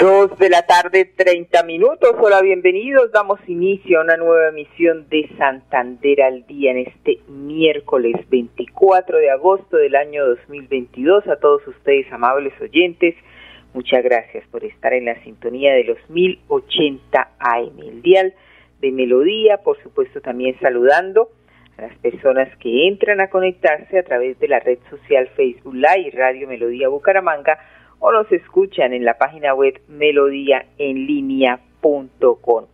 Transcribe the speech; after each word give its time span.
Dos 0.00 0.38
de 0.38 0.48
la 0.48 0.62
tarde, 0.62 1.06
30 1.06 1.64
minutos. 1.64 2.14
Hola, 2.20 2.40
bienvenidos. 2.40 3.10
Damos 3.10 3.40
inicio 3.48 3.98
a 3.98 4.04
una 4.04 4.16
nueva 4.16 4.50
emisión 4.50 5.08
de 5.08 5.28
Santander 5.36 6.22
al 6.22 6.46
Día 6.46 6.70
en 6.70 6.86
este 6.86 7.18
miércoles 7.26 8.14
24 8.30 9.18
de 9.18 9.28
agosto 9.28 9.76
del 9.76 9.96
año 9.96 10.24
2022. 10.24 11.26
A 11.26 11.40
todos 11.40 11.66
ustedes, 11.66 12.06
amables 12.12 12.52
oyentes, 12.60 13.16
muchas 13.74 14.04
gracias 14.04 14.46
por 14.52 14.62
estar 14.62 14.92
en 14.92 15.06
la 15.06 15.20
sintonía 15.24 15.74
de 15.74 15.82
los 15.82 15.98
1080 16.08 17.30
AM, 17.40 17.80
el 17.80 18.00
dial 18.00 18.34
de 18.80 18.92
Melodía. 18.92 19.56
Por 19.64 19.82
supuesto, 19.82 20.20
también 20.20 20.56
saludando 20.60 21.28
a 21.76 21.82
las 21.82 21.98
personas 21.98 22.56
que 22.58 22.86
entran 22.86 23.20
a 23.20 23.30
conectarse 23.30 23.98
a 23.98 24.04
través 24.04 24.38
de 24.38 24.46
la 24.46 24.60
red 24.60 24.78
social 24.90 25.28
Facebook 25.34 25.74
Live 25.74 26.12
Radio 26.12 26.46
Melodía 26.46 26.88
Bucaramanga 26.88 27.58
o 28.00 28.12
nos 28.12 28.30
escuchan 28.32 28.92
en 28.92 29.04
la 29.04 29.18
página 29.18 29.54
web 29.54 29.80
melodíaenlínea.com. 29.88 32.64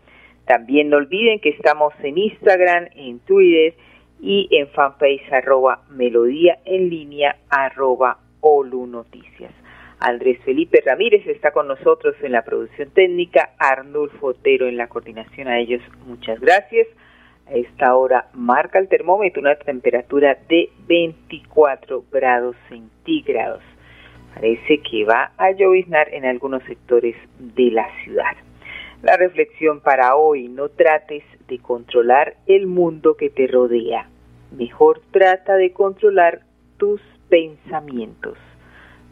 También 0.47 0.91
no 0.91 0.99
olviden 0.99 1.41
que 1.41 1.49
estamos 1.51 1.95
en 2.03 2.19
Instagram, 2.19 2.89
en 2.95 3.19
Twitter 3.21 3.75
y 4.21 4.49
en 4.51 4.69
fanpage 4.69 5.33
arroba 5.33 5.83
melodía 5.91 6.59
en 6.65 6.91
arroba 7.49 8.19
Noticias. 8.43 9.53
Andrés 10.01 10.39
Felipe 10.45 10.83
Ramírez 10.85 11.27
está 11.27 11.51
con 11.51 11.67
nosotros 11.67 12.15
en 12.23 12.33
la 12.33 12.45
producción 12.45 12.91
técnica, 12.91 13.55
Arnulfo 13.59 14.29
Otero 14.29 14.69
en 14.69 14.77
la 14.77 14.89
coordinación. 14.89 15.49
A 15.49 15.59
ellos 15.59 15.81
muchas 16.07 16.39
gracias. 16.41 16.87
A 17.47 17.55
esta 17.55 17.97
hora 17.97 18.29
marca 18.35 18.79
el 18.79 18.89
termómetro 18.89 19.41
una 19.41 19.55
temperatura 19.55 20.37
de 20.49 20.71
24 20.87 22.05
grados 22.13 22.55
centígrados. 22.69 23.63
Parece 24.35 24.81
que 24.81 25.05
va 25.05 25.33
a 25.37 25.53
lloviznar 25.53 26.13
en 26.13 26.25
algunos 26.25 26.63
sectores 26.65 27.15
de 27.39 27.71
la 27.71 27.87
ciudad. 28.03 28.37
La 29.03 29.17
reflexión 29.17 29.81
para 29.81 30.17
hoy, 30.17 30.49
no 30.49 30.71
trates 30.71 31.23
de 31.47 31.59
controlar 31.59 32.37
el 32.47 32.67
mundo 32.67 33.17
que 33.17 33.31
te 33.31 33.47
rodea. 33.47 34.09
Mejor 34.57 35.01
trata 35.11 35.57
de 35.57 35.73
controlar 35.73 36.41
tus 36.79 37.01
pensamientos. 37.29 38.39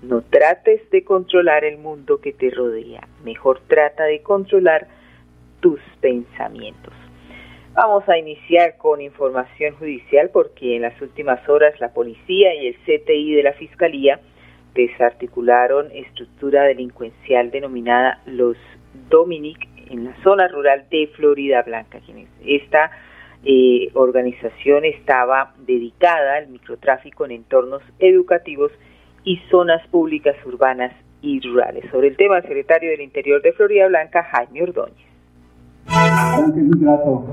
No 0.03 0.23
trates 0.23 0.89
de 0.91 1.05
controlar 1.05 1.65
el 1.65 1.79
mundo 1.79 2.21
que 2.21 2.33
te 2.33 2.51
rodea. 2.51 3.07
Mejor 3.23 3.61
trata 3.69 4.05
de 4.05 4.23
controlar 4.23 4.89
tus 5.61 5.81
pensamientos. 6.01 6.93
Vamos 7.75 8.07
a 8.09 8.19
iniciar 8.19 8.77
con 8.77 9.01
información 9.01 9.75
judicial 9.77 10.31
porque 10.33 10.77
en 10.77 10.83
las 10.83 11.01
últimas 11.01 11.49
horas 11.49 11.79
la 11.81 11.93
policía 11.93 12.55
y 12.55 12.67
el 12.67 12.77
CTI 12.79 13.35
de 13.35 13.43
la 13.43 13.53
Fiscalía 13.53 14.21
desarticularon 14.75 15.91
estructura 15.93 16.63
delincuencial 16.65 17.51
denominada 17.51 18.21
Los 18.27 18.57
Dominic 19.09 19.69
en 19.91 20.05
la 20.05 20.15
zona 20.23 20.49
rural 20.49 20.85
de 20.91 21.09
Florida 21.15 21.63
Blanca. 21.63 22.01
Esta 22.45 22.91
eh, 23.45 23.91
organización 23.95 24.85
estaba 24.85 25.53
dedicada 25.67 26.37
al 26.37 26.49
microtráfico 26.49 27.25
en 27.25 27.33
entornos 27.33 27.83
educativos 27.99 28.73
y 29.25 29.39
zonas 29.51 29.87
públicas 29.89 30.37
urbanas 30.47 30.93
y 31.21 31.41
rurales. 31.41 31.85
Sobre 31.91 32.09
el 32.09 32.17
tema, 32.17 32.39
el 32.39 32.43
secretario 32.43 32.91
del 32.91 33.01
Interior 33.01 33.43
de 33.43 33.53
Florida 33.53 33.87
Blanca, 33.89 34.25
Jaime 34.25 34.63
Ordóñez. 34.63 34.97
Es 35.87 36.55
un 36.55 36.71
grato 36.81 37.25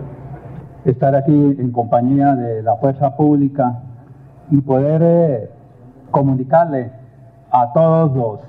estar 0.85 1.15
aquí 1.15 1.31
en 1.31 1.71
compañía 1.71 2.35
de 2.35 2.63
la 2.63 2.75
fuerza 2.77 3.15
pública 3.15 3.81
y 4.51 4.61
poder 4.61 5.01
eh, 5.03 5.49
comunicarle 6.11 6.91
a 7.51 7.73
todos 7.73 8.15
los, 8.15 8.39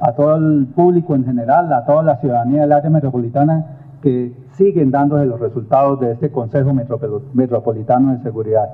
a 0.00 0.12
todo 0.12 0.36
el 0.36 0.66
público 0.74 1.14
en 1.14 1.24
general, 1.24 1.72
a 1.72 1.84
toda 1.84 2.02
la 2.02 2.16
ciudadanía 2.16 2.62
del 2.62 2.72
área 2.72 2.90
metropolitana 2.90 3.66
que 4.02 4.32
siguen 4.52 4.90
dándose 4.90 5.26
los 5.26 5.40
resultados 5.40 6.00
de 6.00 6.12
este 6.12 6.30
Consejo 6.30 6.72
Metropolitano 7.32 8.12
de 8.12 8.22
Seguridad. 8.22 8.68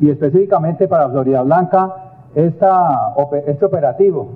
Y 0.00 0.10
específicamente 0.10 0.88
para 0.88 1.08
Florida 1.08 1.42
Blanca, 1.42 1.94
este 2.34 3.64
operativo 3.64 4.28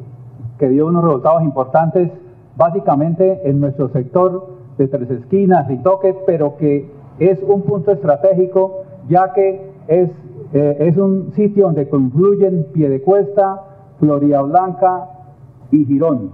que 0.59 0.69
dio 0.69 0.87
unos 0.87 1.05
resultados 1.05 1.43
importantes 1.43 2.11
básicamente 2.57 3.49
en 3.49 3.61
nuestro 3.61 3.89
sector 3.89 4.59
de 4.77 4.89
Tres 4.89 5.11
Esquinas, 5.11 5.67
Ritoque, 5.69 6.17
pero 6.27 6.57
que 6.57 6.91
es 7.19 7.43
un 7.43 7.63
punto 7.63 7.91
estratégico 7.93 8.85
ya 9.09 9.33
que 9.33 9.71
es, 9.89 10.11
eh, 10.53 10.77
es 10.81 10.97
un 10.97 11.33
sitio 11.33 11.67
donde 11.67 11.89
confluyen 11.89 12.67
Piedecuesta, 12.73 13.63
Florida 14.01 14.43
Blanca 14.43 15.09
y 15.71 15.85
Girón. 15.85 16.33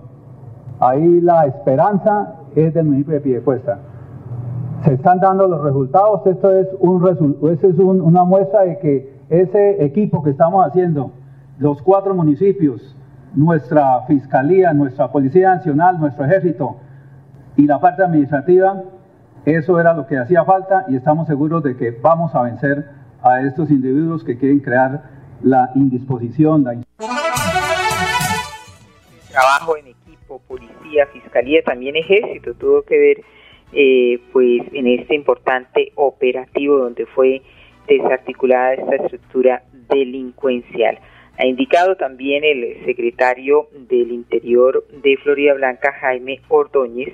Ahí 0.81 1.21
la 1.21 1.47
esperanza 1.47 2.35
es 2.55 2.75
del 2.75 2.87
municipio 2.87 3.15
de 3.15 3.21
Piedecuesta. 3.21 3.79
Se 4.85 4.95
están 4.95 5.19
dando 5.21 5.49
los 5.49 5.63
resultados, 5.63 6.27
esto 6.27 6.55
es, 6.55 6.69
un 6.79 7.07
es 7.43 7.79
una 7.79 8.25
muestra 8.25 8.63
de 8.63 8.79
que 8.79 9.15
ese 9.31 9.83
equipo 9.85 10.23
que 10.23 10.31
estamos 10.31 10.67
haciendo, 10.67 11.11
los 11.59 11.81
cuatro 11.81 12.15
municipios, 12.15 12.95
nuestra 13.35 14.03
fiscalía, 14.03 14.73
nuestra 14.73 15.11
Policía 15.11 15.55
Nacional, 15.55 15.99
nuestro 15.99 16.25
ejército 16.25 16.77
y 17.57 17.67
la 17.67 17.81
parte 17.81 18.03
administrativa, 18.03 18.83
eso 19.45 19.81
era 19.81 19.95
lo 19.95 20.07
que 20.07 20.19
hacía 20.19 20.45
falta 20.45 20.85
y 20.89 20.97
estamos 20.97 21.27
seguros 21.27 21.63
de 21.63 21.77
que 21.77 21.91
vamos 21.91 22.35
a 22.35 22.43
vencer 22.43 22.89
a 23.23 23.41
estos 23.41 23.71
individuos 23.71 24.23
que 24.25 24.39
quieren 24.39 24.61
crear 24.61 25.03
la 25.43 25.71
indisposición, 25.75 26.65
la 26.65 26.75
trabajo 29.35 29.77
en 29.77 29.89
equipo, 29.89 30.41
policía, 30.47 31.07
fiscalía, 31.13 31.63
también 31.63 31.97
ejército 31.97 32.55
tuvo 32.55 32.83
que 32.83 32.99
ver 32.99 33.21
eh, 33.73 34.21
pues 34.33 34.63
en 34.73 34.87
este 34.87 35.15
importante 35.15 35.93
operativo 35.97 36.79
donde 36.79 37.07
fue 37.07 37.43
desarticulada 37.89 38.75
esta 38.75 38.97
estructura 38.97 39.65
delincuencial. 39.89 40.99
Ha 41.37 41.47
indicado 41.47 41.97
también 41.97 42.45
el 42.45 42.85
secretario 42.85 43.69
del 43.73 44.13
Interior 44.13 44.87
de 45.03 45.17
Florida 45.17 45.55
Blanca, 45.55 45.93
Jaime 46.01 46.41
Ordóñez, 46.49 47.13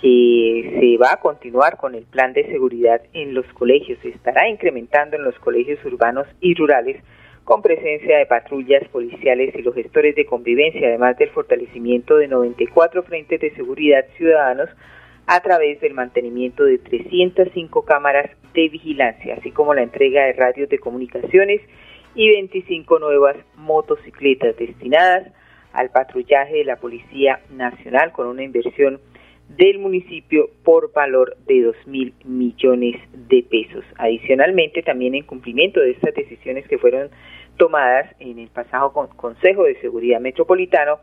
que 0.00 0.76
se 0.80 0.98
va 0.98 1.12
a 1.12 1.20
continuar 1.20 1.76
con 1.76 1.94
el 1.94 2.04
plan 2.04 2.32
de 2.32 2.44
seguridad 2.48 3.00
en 3.12 3.32
los 3.32 3.46
colegios, 3.52 4.00
se 4.02 4.08
estará 4.08 4.48
incrementando 4.48 5.16
en 5.16 5.22
los 5.22 5.38
colegios 5.38 5.82
urbanos 5.84 6.26
y 6.40 6.54
rurales 6.54 7.00
con 7.44 7.60
presencia 7.60 8.18
de 8.18 8.26
patrullas 8.26 8.86
policiales 8.88 9.54
y 9.54 9.62
los 9.62 9.74
gestores 9.74 10.14
de 10.16 10.24
convivencia, 10.24 10.88
además 10.88 11.16
del 11.18 11.30
fortalecimiento 11.30 12.16
de 12.16 12.28
94 12.28 13.02
frentes 13.02 13.40
de 13.40 13.54
seguridad 13.54 14.04
ciudadanos 14.16 14.70
a 15.26 15.40
través 15.40 15.80
del 15.80 15.94
mantenimiento 15.94 16.64
de 16.64 16.78
305 16.78 17.84
cámaras 17.84 18.30
de 18.54 18.68
vigilancia, 18.68 19.34
así 19.34 19.50
como 19.50 19.74
la 19.74 19.82
entrega 19.82 20.24
de 20.24 20.32
radios 20.32 20.68
de 20.68 20.78
comunicaciones 20.78 21.60
y 22.14 22.30
25 22.30 22.98
nuevas 22.98 23.36
motocicletas 23.56 24.56
destinadas 24.56 25.28
al 25.72 25.90
patrullaje 25.90 26.58
de 26.58 26.64
la 26.64 26.76
Policía 26.76 27.40
Nacional 27.50 28.12
con 28.12 28.26
una 28.26 28.42
inversión 28.42 29.00
del 29.48 29.78
municipio 29.78 30.50
por 30.64 30.92
valor 30.92 31.36
de 31.46 31.62
2 31.62 31.76
mil 31.86 32.14
millones 32.24 33.00
de 33.12 33.42
pesos. 33.42 33.84
Adicionalmente, 33.98 34.82
también 34.82 35.14
en 35.14 35.24
cumplimiento 35.24 35.80
de 35.80 35.92
estas 35.92 36.14
decisiones 36.14 36.66
que 36.66 36.78
fueron 36.78 37.10
tomadas 37.56 38.14
en 38.18 38.38
el 38.38 38.48
pasado 38.48 38.92
Consejo 38.92 39.64
de 39.64 39.80
Seguridad 39.80 40.20
Metropolitano, 40.20 40.98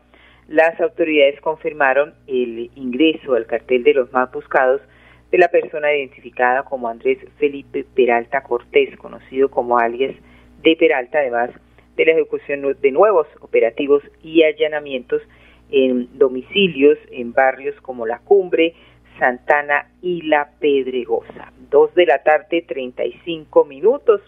las 0.48 0.78
autoridades 0.80 1.40
confirmaron 1.40 2.14
el 2.26 2.70
ingreso 2.74 3.34
al 3.34 3.46
cartel 3.46 3.84
de 3.84 3.94
los 3.94 4.12
más 4.12 4.30
buscados 4.32 4.82
de 5.30 5.38
la 5.38 5.48
persona 5.48 5.94
identificada 5.94 6.64
como 6.64 6.88
Andrés 6.88 7.18
Felipe 7.38 7.84
Peralta 7.94 8.42
Cortés, 8.42 8.94
conocido 8.98 9.50
como 9.50 9.78
alias 9.78 10.14
de 10.62 10.76
Peralta, 10.76 11.20
además 11.20 11.50
de 11.96 12.04
la 12.04 12.12
ejecución 12.12 12.76
de 12.80 12.90
nuevos 12.90 13.26
operativos 13.40 14.02
y 14.22 14.42
allanamientos 14.42 15.22
en 15.72 16.18
domicilios 16.18 16.98
en 17.10 17.32
barrios 17.32 17.74
como 17.80 18.06
La 18.06 18.20
Cumbre, 18.20 18.74
Santana 19.18 19.88
y 20.02 20.22
La 20.22 20.50
Pedregosa. 20.60 21.52
Dos 21.70 21.94
de 21.94 22.06
la 22.06 22.22
tarde, 22.22 22.62
35 22.62 23.64
minutos. 23.64 24.20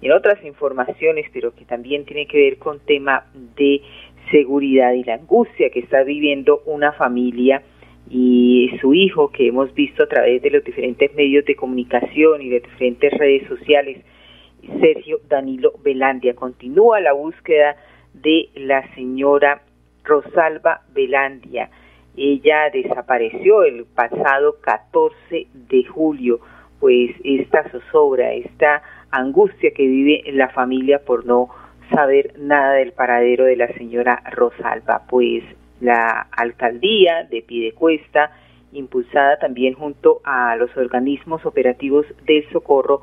Y 0.00 0.06
en 0.06 0.12
otras 0.12 0.42
informaciones, 0.44 1.26
pero 1.32 1.54
que 1.54 1.64
también 1.64 2.04
tiene 2.04 2.26
que 2.26 2.38
ver 2.38 2.58
con 2.58 2.80
tema 2.80 3.26
de 3.56 3.82
seguridad 4.30 4.92
y 4.92 5.04
la 5.04 5.14
angustia 5.14 5.70
que 5.70 5.80
está 5.80 6.02
viviendo 6.02 6.62
una 6.66 6.92
familia 6.92 7.62
y 8.08 8.70
su 8.80 8.94
hijo 8.94 9.30
que 9.30 9.48
hemos 9.48 9.72
visto 9.74 10.04
a 10.04 10.08
través 10.08 10.42
de 10.42 10.50
los 10.50 10.62
diferentes 10.62 11.12
medios 11.14 11.44
de 11.44 11.56
comunicación 11.56 12.42
y 12.42 12.50
de 12.50 12.60
diferentes 12.60 13.12
redes 13.12 13.48
sociales, 13.48 14.04
Sergio 14.80 15.20
Danilo 15.28 15.72
Velandia. 15.82 16.34
Continúa 16.34 17.00
la 17.00 17.12
búsqueda 17.12 17.76
de 18.14 18.50
la 18.54 18.94
señora 18.94 19.62
Rosalba 20.06 20.82
Velandia. 20.94 21.68
Ella 22.16 22.70
desapareció 22.72 23.64
el 23.64 23.84
pasado 23.84 24.56
14 24.62 25.48
de 25.52 25.84
julio, 25.84 26.40
pues 26.80 27.10
esta 27.24 27.68
zozobra, 27.70 28.32
esta 28.32 28.82
angustia 29.10 29.72
que 29.72 29.86
vive 29.86 30.22
la 30.32 30.48
familia 30.48 31.00
por 31.04 31.26
no 31.26 31.48
saber 31.94 32.34
nada 32.38 32.74
del 32.74 32.92
paradero 32.92 33.44
de 33.44 33.56
la 33.56 33.68
señora 33.68 34.22
Rosalba, 34.32 35.02
pues 35.08 35.44
la 35.80 36.26
alcaldía 36.32 37.24
de 37.24 37.42
Pidecuesta, 37.42 38.30
impulsada 38.72 39.38
también 39.38 39.74
junto 39.74 40.20
a 40.24 40.56
los 40.56 40.74
organismos 40.76 41.44
operativos 41.44 42.06
del 42.24 42.48
socorro, 42.50 43.02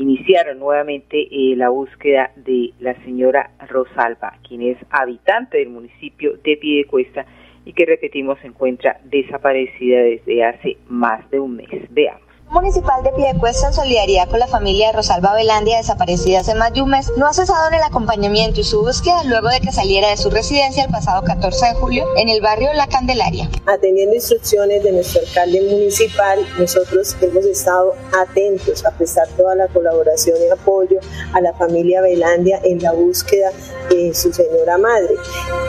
iniciaron 0.00 0.58
nuevamente 0.58 1.28
eh, 1.30 1.54
la 1.56 1.68
búsqueda 1.68 2.30
de 2.34 2.72
la 2.80 2.94
señora 3.04 3.50
Rosalba, 3.68 4.38
quien 4.48 4.62
es 4.62 4.78
habitante 4.88 5.58
del 5.58 5.68
municipio 5.68 6.38
de 6.42 6.56
Piedecuesta 6.56 7.26
y 7.66 7.74
que 7.74 7.84
repetimos 7.84 8.38
se 8.40 8.46
encuentra 8.46 8.98
desaparecida 9.04 9.98
desde 9.98 10.42
hace 10.42 10.78
más 10.88 11.30
de 11.30 11.38
un 11.38 11.56
mes. 11.56 11.68
Veamos. 11.90 12.29
Municipal 12.50 13.00
de 13.04 13.12
Piedecuesta, 13.12 13.68
en 13.68 13.72
solidaridad 13.72 14.28
con 14.28 14.40
la 14.40 14.48
familia 14.48 14.88
de 14.88 14.94
Rosalba 14.94 15.36
Velandia, 15.36 15.76
desaparecida 15.76 16.40
hace 16.40 16.56
más 16.56 16.72
de 16.72 16.82
un 16.82 16.90
mes, 16.90 17.12
no 17.16 17.28
ha 17.28 17.32
cesado 17.32 17.68
en 17.68 17.74
el 17.74 17.82
acompañamiento 17.84 18.60
y 18.60 18.64
su 18.64 18.80
búsqueda 18.82 19.22
luego 19.22 19.48
de 19.50 19.60
que 19.60 19.70
saliera 19.70 20.10
de 20.10 20.16
su 20.16 20.30
residencia 20.30 20.82
el 20.82 20.90
pasado 20.90 21.22
14 21.22 21.66
de 21.66 21.74
julio 21.74 22.06
en 22.16 22.28
el 22.28 22.40
barrio 22.40 22.72
La 22.72 22.88
Candelaria. 22.88 23.48
Atendiendo 23.66 24.16
instrucciones 24.16 24.82
de 24.82 24.90
nuestro 24.90 25.20
alcalde 25.20 25.60
municipal, 25.62 26.44
nosotros 26.58 27.16
hemos 27.20 27.44
estado 27.44 27.94
atentos 28.20 28.84
a 28.84 28.90
prestar 28.90 29.28
toda 29.36 29.54
la 29.54 29.68
colaboración 29.68 30.36
y 30.44 30.50
apoyo 30.50 30.98
a 31.32 31.40
la 31.40 31.52
familia 31.52 32.00
Velandia 32.00 32.58
en 32.64 32.82
la 32.82 32.90
búsqueda 32.90 33.52
de 33.90 34.12
su 34.12 34.32
señora 34.32 34.76
madre. 34.76 35.14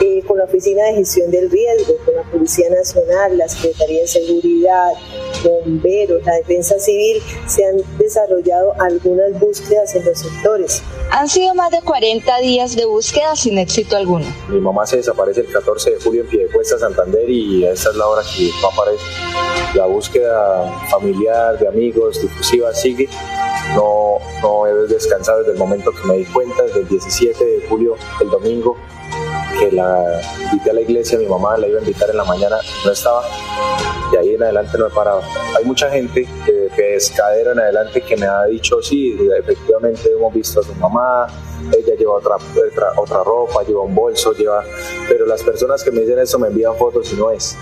Eh, 0.00 0.24
con 0.26 0.36
la 0.36 0.44
Oficina 0.44 0.82
de 0.86 0.94
Gestión 0.94 1.30
del 1.30 1.48
Riesgo, 1.48 1.94
con 2.04 2.16
la 2.16 2.22
Policía 2.24 2.70
Nacional, 2.70 3.38
la 3.38 3.48
Secretaría 3.48 4.00
de 4.02 4.08
Seguridad, 4.08 4.92
bomberos, 5.44 6.24
la 6.24 6.34
defensa 6.34 6.71
civil, 6.78 7.22
se 7.46 7.64
han 7.64 7.76
desarrollado 7.98 8.74
algunas 8.80 9.38
búsquedas 9.38 9.94
en 9.94 10.04
los 10.04 10.18
sectores. 10.18 10.82
Han 11.10 11.28
sido 11.28 11.54
más 11.54 11.70
de 11.70 11.80
40 11.82 12.38
días 12.40 12.76
de 12.76 12.86
búsqueda 12.86 13.36
sin 13.36 13.58
éxito 13.58 13.96
alguno. 13.96 14.24
Mi 14.48 14.60
mamá 14.60 14.86
se 14.86 14.96
desaparece 14.96 15.40
el 15.40 15.52
14 15.52 15.90
de 15.90 16.00
julio 16.00 16.22
en 16.22 16.28
Piedecuesta, 16.28 16.78
Santander, 16.78 17.28
y 17.28 17.64
esta 17.64 17.90
es 17.90 17.96
la 17.96 18.06
hora 18.06 18.22
que 18.36 18.50
no 18.60 18.68
aparece. 18.68 19.04
La 19.74 19.86
búsqueda 19.86 20.86
familiar, 20.90 21.58
de 21.58 21.68
amigos, 21.68 22.20
difusiva 22.20 22.74
sigue. 22.74 23.08
No, 23.74 24.18
no 24.42 24.66
he 24.66 24.72
descansado 24.88 25.38
desde 25.38 25.52
el 25.52 25.58
momento 25.58 25.92
que 25.92 26.06
me 26.06 26.18
di 26.18 26.24
cuenta, 26.26 26.62
desde 26.64 26.80
el 26.80 26.88
17 26.88 27.44
de 27.44 27.66
julio, 27.68 27.96
el 28.20 28.28
domingo, 28.28 28.76
que 29.58 29.70
la 29.72 30.20
invité 30.44 30.70
a 30.70 30.74
la 30.74 30.80
iglesia, 30.80 31.18
mi 31.18 31.26
mamá 31.26 31.56
la 31.56 31.68
iba 31.68 31.78
a 31.78 31.82
invitar 31.82 32.10
en 32.10 32.16
la 32.16 32.24
mañana, 32.24 32.58
no 32.84 32.92
estaba, 32.92 33.22
y 34.12 34.16
ahí 34.16 34.34
en 34.34 34.42
adelante 34.42 34.78
no 34.78 34.86
he 34.86 34.90
parado. 34.90 35.22
Hay 35.56 35.64
mucha 35.64 35.90
gente 35.90 36.28
de 36.46 36.70
pescadero 36.76 37.52
en 37.52 37.60
adelante 37.60 38.00
que 38.00 38.16
me 38.16 38.26
ha 38.26 38.44
dicho, 38.44 38.80
sí, 38.82 39.18
efectivamente 39.38 40.10
hemos 40.10 40.32
visto 40.34 40.60
a 40.60 40.62
su 40.62 40.74
mamá, 40.74 41.26
ella 41.72 41.94
lleva 41.96 42.14
otra, 42.14 42.36
otra, 42.36 42.92
otra 42.96 43.22
ropa, 43.24 43.62
lleva 43.62 43.82
un 43.82 43.94
bolso, 43.94 44.32
lleva... 44.32 44.64
Pero 45.08 45.26
las 45.26 45.42
personas 45.42 45.82
que 45.82 45.90
me 45.90 46.00
dicen 46.00 46.18
eso 46.18 46.38
me 46.38 46.48
envían 46.48 46.74
fotos 46.76 47.12
y 47.12 47.16
no 47.16 47.30
es. 47.30 47.56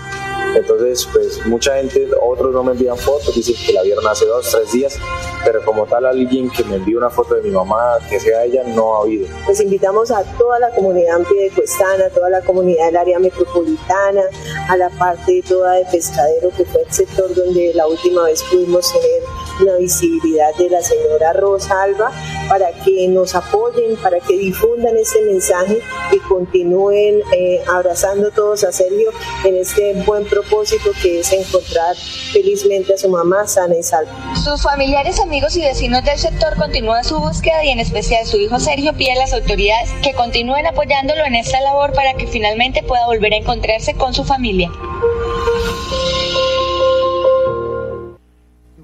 Entonces, 0.55 1.07
pues 1.11 1.45
mucha 1.45 1.75
gente, 1.75 2.07
otros 2.21 2.53
no 2.53 2.63
me 2.63 2.71
envían 2.73 2.97
fotos, 2.97 3.33
dicen 3.33 3.55
que 3.65 3.73
la 3.73 3.83
vieron 3.83 4.05
hace 4.05 4.25
dos, 4.25 4.49
tres 4.49 4.71
días, 4.71 4.99
pero 5.45 5.63
como 5.63 5.85
tal 5.85 6.05
alguien 6.05 6.49
que 6.49 6.63
me 6.63 6.75
envíe 6.75 6.95
una 6.95 7.09
foto 7.09 7.35
de 7.35 7.41
mi 7.41 7.51
mamá, 7.51 7.97
que 8.09 8.19
sea 8.19 8.43
ella, 8.43 8.63
no 8.67 8.95
ha 8.95 9.01
habido. 9.01 9.27
Pues 9.45 9.59
invitamos 9.61 10.11
a 10.11 10.23
toda 10.37 10.59
la 10.59 10.69
comunidad 10.71 11.19
Cuestana, 11.55 12.05
a 12.05 12.09
toda 12.09 12.29
la 12.29 12.41
comunidad 12.41 12.87
del 12.87 12.97
área 12.97 13.19
metropolitana, 13.19 14.23
a 14.67 14.77
la 14.77 14.89
parte 14.89 15.41
toda 15.47 15.73
de 15.73 15.85
pescadero, 15.85 16.49
que 16.55 16.65
fue 16.65 16.81
el 16.81 16.91
sector 16.91 17.33
donde 17.33 17.71
la 17.73 17.87
última 17.87 18.23
vez 18.23 18.43
pudimos 18.43 18.91
tener 18.91 19.21
una 19.61 19.75
visibilidad 19.77 20.55
de 20.57 20.69
la 20.69 20.81
señora 20.81 21.33
Rosa 21.33 21.83
Alba, 21.83 22.11
para 22.49 22.71
que 22.71 23.07
nos 23.07 23.35
apoyen, 23.35 23.95
para 23.97 24.19
que 24.19 24.37
difundan 24.37 24.97
este 24.97 25.21
mensaje 25.21 25.81
y 26.11 26.19
continúen 26.19 27.21
eh, 27.33 27.61
abrazando 27.67 28.31
todos 28.31 28.63
a 28.63 28.71
Sergio 28.71 29.11
en 29.45 29.57
este 29.57 29.93
buen 30.05 30.25
propósito 30.25 30.91
que 31.01 31.19
es 31.19 31.31
encontrar 31.31 31.95
felizmente 32.31 32.93
a 32.93 32.97
su 32.97 33.09
mamá 33.09 33.47
sana 33.47 33.75
y 33.77 33.83
salva. 33.83 34.11
Sus 34.43 34.63
familiares, 34.63 35.19
amigos 35.19 35.55
y 35.55 35.61
vecinos 35.61 36.03
del 36.03 36.17
sector 36.17 36.55
continúan 36.57 37.03
su 37.03 37.19
búsqueda 37.19 37.63
y 37.63 37.69
en 37.69 37.79
especial 37.79 38.25
su 38.25 38.37
hijo 38.37 38.59
Sergio 38.59 38.93
pide 38.93 39.13
a 39.13 39.15
las 39.15 39.33
autoridades 39.33 39.89
que 40.03 40.13
continúen 40.13 40.65
apoyándolo 40.65 41.23
en 41.25 41.35
esta 41.35 41.61
labor 41.61 41.93
para 41.93 42.13
que 42.13 42.27
finalmente 42.27 42.83
pueda 42.83 43.05
volver 43.05 43.33
a 43.33 43.37
encontrarse 43.37 43.93
con 43.93 44.13
su 44.13 44.23
familia. 44.23 44.71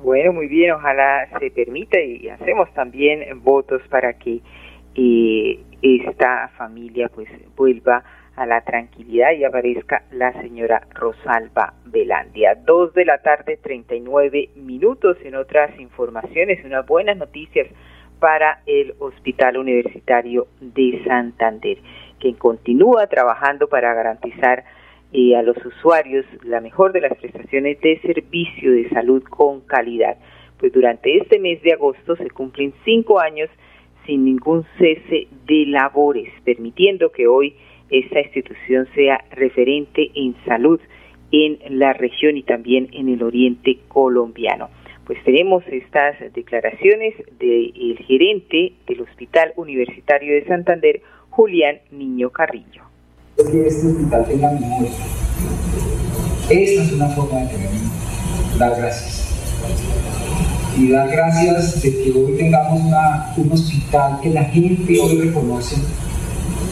Bueno, 0.07 0.31
muy 0.31 0.47
bien, 0.47 0.71
ojalá 0.71 1.27
se 1.37 1.51
permita 1.51 1.99
y 1.99 2.29
hacemos 2.29 2.73
también 2.73 3.43
votos 3.43 3.81
para 3.89 4.13
que 4.13 4.39
eh, 4.95 5.59
esta 5.81 6.47
familia 6.57 7.09
pues 7.13 7.27
vuelva 7.57 8.05
a 8.37 8.45
la 8.45 8.61
tranquilidad 8.61 9.33
y 9.33 9.43
aparezca 9.43 10.03
la 10.11 10.31
señora 10.41 10.87
Rosalba 10.93 11.73
Velandia. 11.87 12.55
Dos 12.55 12.93
de 12.93 13.03
la 13.03 13.17
tarde, 13.17 13.59
39 13.61 14.51
minutos. 14.55 15.17
En 15.25 15.35
otras 15.35 15.77
informaciones, 15.77 16.63
unas 16.63 16.85
buenas 16.85 17.17
noticias 17.17 17.67
para 18.21 18.61
el 18.65 18.95
Hospital 18.99 19.57
Universitario 19.57 20.47
de 20.61 21.03
Santander, 21.05 21.79
que 22.21 22.33
continúa 22.35 23.07
trabajando 23.07 23.67
para 23.67 23.93
garantizar 23.93 24.63
eh, 25.13 25.35
a 25.35 25.41
los 25.41 25.57
usuarios 25.65 26.25
la 26.43 26.61
mejor 26.61 26.91
de 26.91 27.01
las 27.01 27.17
prestaciones 27.17 27.79
de 27.81 27.99
servicio 28.01 28.71
de 28.71 28.89
salud 28.89 29.23
con 29.23 29.61
calidad. 29.61 30.17
Pues 30.59 30.73
durante 30.73 31.17
este 31.17 31.39
mes 31.39 31.61
de 31.61 31.73
agosto 31.73 32.15
se 32.15 32.29
cumplen 32.29 32.73
cinco 32.83 33.19
años 33.19 33.49
sin 34.05 34.25
ningún 34.25 34.65
cese 34.77 35.27
de 35.45 35.65
labores, 35.67 36.29
permitiendo 36.43 37.11
que 37.11 37.27
hoy 37.27 37.55
esta 37.89 38.19
institución 38.19 38.87
sea 38.95 39.23
referente 39.31 40.11
en 40.15 40.35
salud 40.45 40.79
en 41.31 41.79
la 41.79 41.93
región 41.93 42.37
y 42.37 42.43
también 42.43 42.89
en 42.93 43.09
el 43.09 43.21
oriente 43.21 43.77
colombiano. 43.87 44.69
Pues 45.05 45.23
tenemos 45.23 45.63
estas 45.67 46.33
declaraciones 46.33 47.15
del 47.39 47.97
gerente 48.07 48.73
del 48.87 49.01
Hospital 49.01 49.53
Universitario 49.55 50.33
de 50.33 50.45
Santander, 50.45 51.01
Julián 51.29 51.79
Niño 51.91 52.29
Carrillo. 52.31 52.86
Que 53.45 53.67
este 53.67 53.87
hospital 53.87 54.25
tenga 54.27 54.51
memoria. 54.51 54.89
Esta 56.49 56.83
es 56.83 56.91
una 56.91 57.07
forma 57.09 57.39
de 57.41 57.45
tener 57.47 57.69
dar 58.57 58.75
gracias. 58.77 59.27
Y 60.75 60.89
dar 60.89 61.09
gracias 61.09 61.81
de 61.83 61.91
que 61.91 62.11
hoy 62.11 62.33
tengamos 62.37 62.81
un 63.37 63.51
hospital 63.51 64.19
que 64.21 64.29
la 64.31 64.43
gente 64.45 64.99
hoy 64.99 65.17
reconoce 65.19 65.75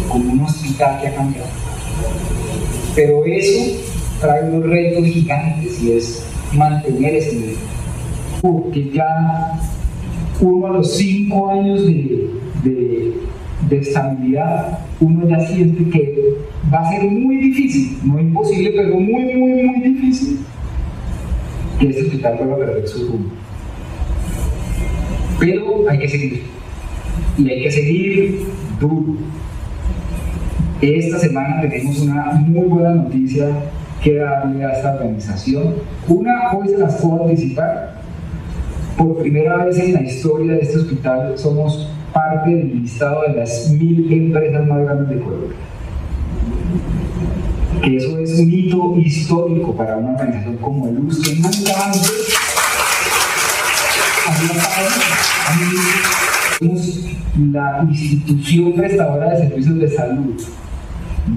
como 0.10 0.31
un 0.31 0.41
hospital 0.41 1.01
que 1.01 1.07
ha 1.07 1.15
cambiado. 1.15 1.48
Pero 2.95 3.25
eso 3.25 3.77
trae 4.19 4.50
unos 4.50 4.67
retos 4.67 5.05
gigantes 5.05 5.81
y 5.84 5.91
es 5.91 6.24
mantener 6.53 7.15
ese 7.15 7.36
nivel. 7.36 7.57
Porque 8.41 8.89
ya 8.91 9.60
uno 10.41 10.67
a 10.67 10.69
los 10.72 10.95
cinco 10.95 11.50
años 11.50 11.86
de, 11.86 12.29
de, 12.63 13.13
de, 13.69 13.77
estabilidad, 13.77 14.79
uno 15.00 15.27
ya 15.27 15.39
siente 15.48 15.89
que 15.89 16.36
va 16.74 16.79
a 16.79 16.91
ser 16.91 17.10
muy 17.10 17.38
difícil, 17.38 17.98
no 18.03 18.19
imposible, 18.19 18.72
pero 18.75 19.00
muy, 19.00 19.36
muy, 19.36 19.63
muy 19.63 19.81
difícil 19.81 20.39
que 21.79 21.89
este 21.89 22.03
hospital 22.03 22.38
vuelva 22.38 22.55
a 22.55 22.60
perder 22.60 22.88
su 22.88 23.07
rumbo. 23.07 23.29
Pero 25.39 25.89
hay 25.89 26.00
que 26.00 26.07
seguir. 26.07 26.43
Y 27.38 27.50
hay 27.50 27.63
que 27.63 27.72
seguir 27.72 28.41
duro 28.79 29.15
esta 30.93 31.19
semana 31.19 31.62
tenemos 31.62 32.00
una 32.00 32.25
muy 32.34 32.67
buena 32.67 32.91
noticia 32.91 33.48
que 34.03 34.15
darle 34.15 34.63
a 34.63 34.72
esta 34.72 34.95
organización. 34.95 35.75
Una, 36.07 36.51
hoy 36.53 36.67
se 36.67 36.77
las 36.77 36.95
puedo 37.01 37.24
anticipar. 37.24 37.95
Por 38.98 39.17
primera 39.17 39.65
vez 39.65 39.77
en 39.79 39.93
la 39.93 40.03
historia 40.03 40.53
de 40.53 40.62
este 40.62 40.77
hospital 40.77 41.38
somos 41.38 41.89
parte 42.15 42.50
del 42.50 42.81
listado 42.81 43.24
de 43.27 43.34
las 43.34 43.69
mil 43.72 44.12
empresas 44.12 44.65
más 44.65 44.84
grandes 44.84 45.10
de 45.10 45.19
Colombia. 45.22 45.57
Que 47.84 47.98
eso 47.98 48.17
es 48.19 48.39
un 48.39 48.53
hito 48.53 48.95
histórico 48.98 49.75
para 49.75 49.98
una 49.98 50.13
organización 50.13 50.55
como 50.57 50.88
el 50.88 51.00
US, 51.00 51.19
que 51.19 51.36
nunca 51.36 51.86
antes 51.86 52.25
la 57.51 57.86
institución 57.89 58.74
prestadora 58.74 59.31
de 59.31 59.50
servicios 59.50 59.77
de 59.77 59.89
salud 59.89 60.41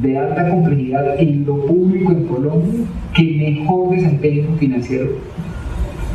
de 0.01 0.17
alta 0.17 0.49
complejidad 0.49 1.19
en 1.19 1.45
lo 1.45 1.67
público 1.67 2.13
en 2.13 2.25
Colombia 2.25 2.85
que 3.15 3.23
mejor 3.25 3.97
desempeño 3.97 4.57
financiero 4.61 5.19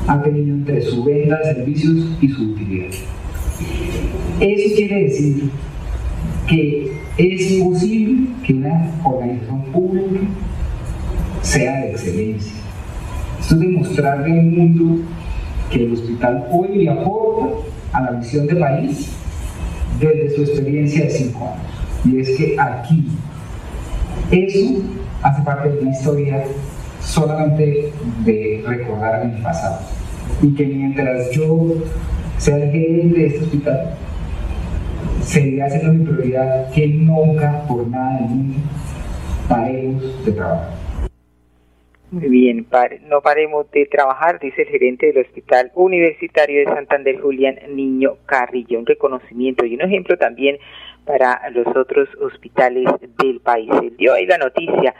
ha 0.07 0.21
tenido 0.21 0.55
entre 0.55 0.81
su 0.81 1.03
venta 1.03 1.37
de 1.39 1.53
servicios 1.53 2.17
y 2.21 2.29
su 2.29 2.43
utilidad. 2.43 2.93
Eso 4.39 4.75
quiere 4.75 5.03
decir 5.03 5.51
que 6.47 6.91
es 7.17 7.63
posible 7.63 8.27
que 8.45 8.53
una 8.53 8.91
organización 9.03 9.61
pública 9.65 10.19
sea 11.41 11.81
de 11.81 11.91
excelencia. 11.91 12.53
Esto 13.39 13.55
es 13.55 13.61
demostrarle 13.61 14.39
al 14.39 14.45
mundo 14.45 15.03
que 15.69 15.83
el 15.83 15.93
hospital 15.93 16.47
hoy 16.51 16.83
le 16.83 16.89
aporta 16.89 17.55
a 17.93 18.01
la 18.01 18.11
visión 18.11 18.47
de 18.47 18.55
país 18.55 19.09
desde 19.99 20.35
su 20.35 20.41
experiencia 20.41 21.03
de 21.03 21.09
cinco 21.09 21.49
años. 21.49 21.73
Y 22.05 22.19
es 22.19 22.37
que 22.37 22.55
aquí 22.59 23.07
eso 24.31 24.81
hace 25.21 25.41
parte 25.43 25.69
de 25.69 25.79
una 25.79 25.91
historia 25.91 26.43
solamente 27.01 27.91
de 28.25 28.63
recordar 28.65 29.25
mi 29.25 29.41
pasado. 29.41 29.79
Y 30.41 30.53
que 30.55 30.65
mientras 30.65 31.31
yo 31.31 31.75
sea 32.37 32.57
el 32.57 32.71
gerente 32.71 33.19
de 33.19 33.27
este 33.27 33.39
hospital, 33.43 33.95
seguirá 35.25 35.69
siendo 35.69 35.93
mi 35.93 36.05
prioridad 36.05 36.71
que 36.71 36.87
nunca, 36.87 37.65
por 37.67 37.87
nada 37.87 38.19
del 38.19 38.29
mundo, 38.29 38.57
paremos 39.47 40.25
de 40.25 40.31
trabajar. 40.31 40.83
Muy 42.11 42.29
bien, 42.29 42.67
no 43.07 43.21
paremos 43.21 43.71
de 43.71 43.87
trabajar, 43.87 44.39
dice 44.39 44.61
el 44.61 44.67
gerente 44.67 45.07
del 45.07 45.25
Hospital 45.25 45.71
Universitario 45.73 46.59
de 46.59 46.65
Santander, 46.65 47.19
Julián 47.19 47.57
Niño 47.69 48.17
Carrillo. 48.27 48.77
Un 48.77 48.85
reconocimiento 48.85 49.65
y 49.65 49.73
un 49.73 49.81
ejemplo 49.81 50.15
también 50.15 50.57
para 51.05 51.49
los 51.49 51.65
otros 51.75 52.07
hospitales 52.21 52.87
del 53.17 53.39
país. 53.39 53.71
El 53.81 53.97
dio 53.97 54.13
ahí 54.13 54.27
la 54.27 54.37
noticia. 54.37 54.93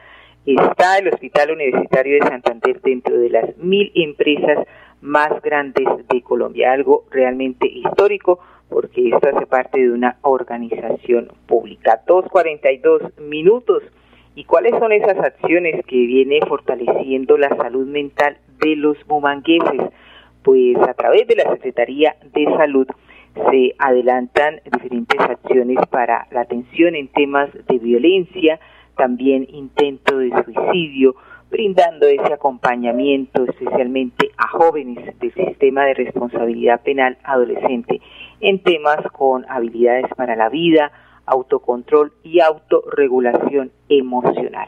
Está 0.45 0.97
el 0.97 1.07
Hospital 1.09 1.51
Universitario 1.51 2.15
de 2.15 2.27
Santander 2.27 2.81
dentro 2.81 3.15
de 3.15 3.29
las 3.29 3.57
mil 3.57 3.91
empresas 3.93 4.65
más 5.01 5.39
grandes 5.43 5.85
de 6.09 6.21
Colombia, 6.21 6.71
algo 6.71 7.05
realmente 7.11 7.67
histórico 7.67 8.39
porque 8.73 9.09
esto 9.09 9.29
hace 9.29 9.45
parte 9.45 9.79
de 9.79 9.91
una 9.91 10.17
organización 10.23 11.31
pública. 11.45 12.01
2.42 12.07 13.19
minutos. 13.19 13.83
¿Y 14.33 14.45
cuáles 14.45 14.71
son 14.79 14.91
esas 14.91 15.19
acciones 15.19 15.85
que 15.85 15.95
viene 15.95 16.39
fortaleciendo 16.47 17.37
la 17.37 17.55
salud 17.55 17.85
mental 17.85 18.37
de 18.59 18.75
los 18.75 18.97
mumangueses? 19.07 19.79
Pues 20.41 20.75
a 20.77 20.95
través 20.95 21.27
de 21.27 21.35
la 21.35 21.51
Secretaría 21.51 22.15
de 22.33 22.45
Salud 22.57 22.87
se 23.51 23.75
adelantan 23.77 24.59
diferentes 24.65 25.19
acciones 25.19 25.77
para 25.91 26.27
la 26.31 26.41
atención 26.41 26.95
en 26.95 27.09
temas 27.09 27.49
de 27.67 27.77
violencia, 27.77 28.59
también 28.97 29.47
intento 29.51 30.17
de 30.17 30.31
suicidio, 30.43 31.15
brindando 31.53 32.07
ese 32.07 32.33
acompañamiento 32.33 33.43
especialmente 33.43 34.31
a 34.37 34.47
jóvenes 34.47 35.17
del 35.19 35.31
sistema 35.35 35.85
de 35.85 35.93
responsabilidad 35.93 36.81
penal 36.81 37.19
adolescente 37.23 38.01
en 38.41 38.57
temas 38.63 38.97
con 39.11 39.45
habilidades 39.47 40.07
para 40.17 40.35
la 40.35 40.49
vida, 40.49 40.91
autocontrol 41.27 42.11
y 42.23 42.39
autorregulación 42.39 43.71
emocional. 43.87 44.67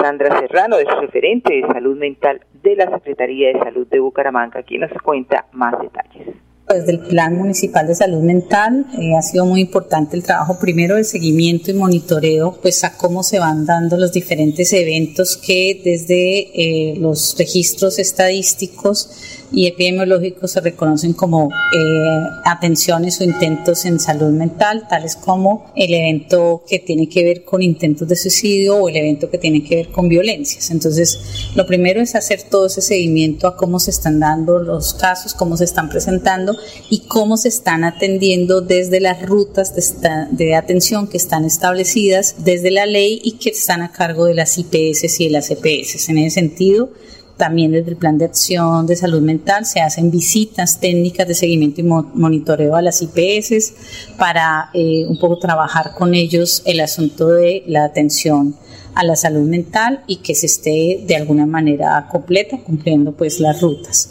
Sandra 0.00 0.40
Serrano 0.40 0.78
es 0.78 0.88
referente 1.00 1.54
de 1.54 1.62
salud 1.68 1.96
mental 1.96 2.40
de 2.60 2.74
la 2.74 2.90
Secretaría 2.90 3.52
de 3.52 3.60
Salud 3.60 3.86
de 3.86 4.00
Bucaramanga, 4.00 4.64
quien 4.64 4.80
nos 4.80 4.92
cuenta 5.04 5.46
más 5.52 5.80
detalles. 5.80 6.34
Desde 6.68 6.90
el 6.90 6.98
Plan 6.98 7.36
Municipal 7.36 7.86
de 7.86 7.94
Salud 7.94 8.22
Mental 8.22 8.86
eh, 8.98 9.14
ha 9.16 9.22
sido 9.22 9.46
muy 9.46 9.60
importante 9.60 10.16
el 10.16 10.24
trabajo 10.24 10.58
primero 10.58 10.96
de 10.96 11.04
seguimiento 11.04 11.70
y 11.70 11.74
monitoreo, 11.74 12.58
pues 12.60 12.82
a 12.82 12.96
cómo 12.96 13.22
se 13.22 13.38
van 13.38 13.66
dando 13.66 13.96
los 13.96 14.10
diferentes 14.10 14.72
eventos 14.72 15.36
que 15.36 15.80
desde 15.84 16.90
eh, 16.92 16.96
los 16.98 17.36
registros 17.38 18.00
estadísticos 18.00 19.10
y 19.52 19.66
epidemiológicos 19.66 20.52
se 20.52 20.60
reconocen 20.60 21.12
como 21.12 21.50
eh, 21.72 22.20
atenciones 22.44 23.20
o 23.20 23.24
intentos 23.24 23.84
en 23.84 24.00
salud 24.00 24.30
mental, 24.32 24.86
tales 24.88 25.16
como 25.16 25.72
el 25.76 25.94
evento 25.94 26.62
que 26.68 26.78
tiene 26.78 27.08
que 27.08 27.24
ver 27.24 27.44
con 27.44 27.62
intentos 27.62 28.08
de 28.08 28.16
suicidio 28.16 28.76
o 28.76 28.88
el 28.88 28.96
evento 28.96 29.30
que 29.30 29.38
tiene 29.38 29.62
que 29.62 29.76
ver 29.76 29.88
con 29.88 30.08
violencias. 30.08 30.70
Entonces, 30.70 31.52
lo 31.54 31.66
primero 31.66 32.00
es 32.00 32.14
hacer 32.14 32.42
todo 32.42 32.66
ese 32.66 32.82
seguimiento 32.82 33.46
a 33.46 33.56
cómo 33.56 33.78
se 33.78 33.90
están 33.90 34.20
dando 34.20 34.58
los 34.58 34.94
casos, 34.94 35.34
cómo 35.34 35.56
se 35.56 35.64
están 35.64 35.88
presentando 35.88 36.56
y 36.90 37.00
cómo 37.06 37.36
se 37.36 37.48
están 37.48 37.84
atendiendo 37.84 38.60
desde 38.60 39.00
las 39.00 39.22
rutas 39.22 39.74
de, 39.74 40.26
de 40.30 40.54
atención 40.54 41.08
que 41.08 41.16
están 41.16 41.44
establecidas 41.44 42.36
desde 42.38 42.70
la 42.70 42.86
ley 42.86 43.20
y 43.22 43.32
que 43.32 43.50
están 43.50 43.82
a 43.82 43.92
cargo 43.92 44.26
de 44.26 44.34
las 44.34 44.58
IPS 44.58 45.20
y 45.20 45.24
de 45.24 45.30
las 45.30 45.50
EPS. 45.50 46.08
En 46.08 46.18
ese 46.18 46.34
sentido, 46.40 46.90
también 47.36 47.72
desde 47.72 47.90
el 47.90 47.96
Plan 47.96 48.18
de 48.18 48.24
Acción 48.24 48.86
de 48.86 48.96
Salud 48.96 49.20
Mental 49.20 49.66
se 49.66 49.80
hacen 49.80 50.10
visitas 50.10 50.80
técnicas 50.80 51.28
de 51.28 51.34
seguimiento 51.34 51.80
y 51.80 51.84
monitoreo 51.84 52.76
a 52.76 52.82
las 52.82 53.02
IPS 53.02 53.72
para 54.18 54.70
eh, 54.72 55.04
un 55.06 55.18
poco 55.18 55.38
trabajar 55.38 55.92
con 55.94 56.14
ellos 56.14 56.62
el 56.64 56.80
asunto 56.80 57.28
de 57.28 57.62
la 57.66 57.84
atención 57.84 58.56
a 58.94 59.04
la 59.04 59.14
salud 59.14 59.46
mental 59.46 60.02
y 60.06 60.16
que 60.16 60.34
se 60.34 60.46
esté 60.46 61.04
de 61.06 61.16
alguna 61.16 61.44
manera 61.44 62.08
completa 62.10 62.58
cumpliendo 62.58 63.12
pues 63.12 63.40
las 63.40 63.60
rutas. 63.60 64.10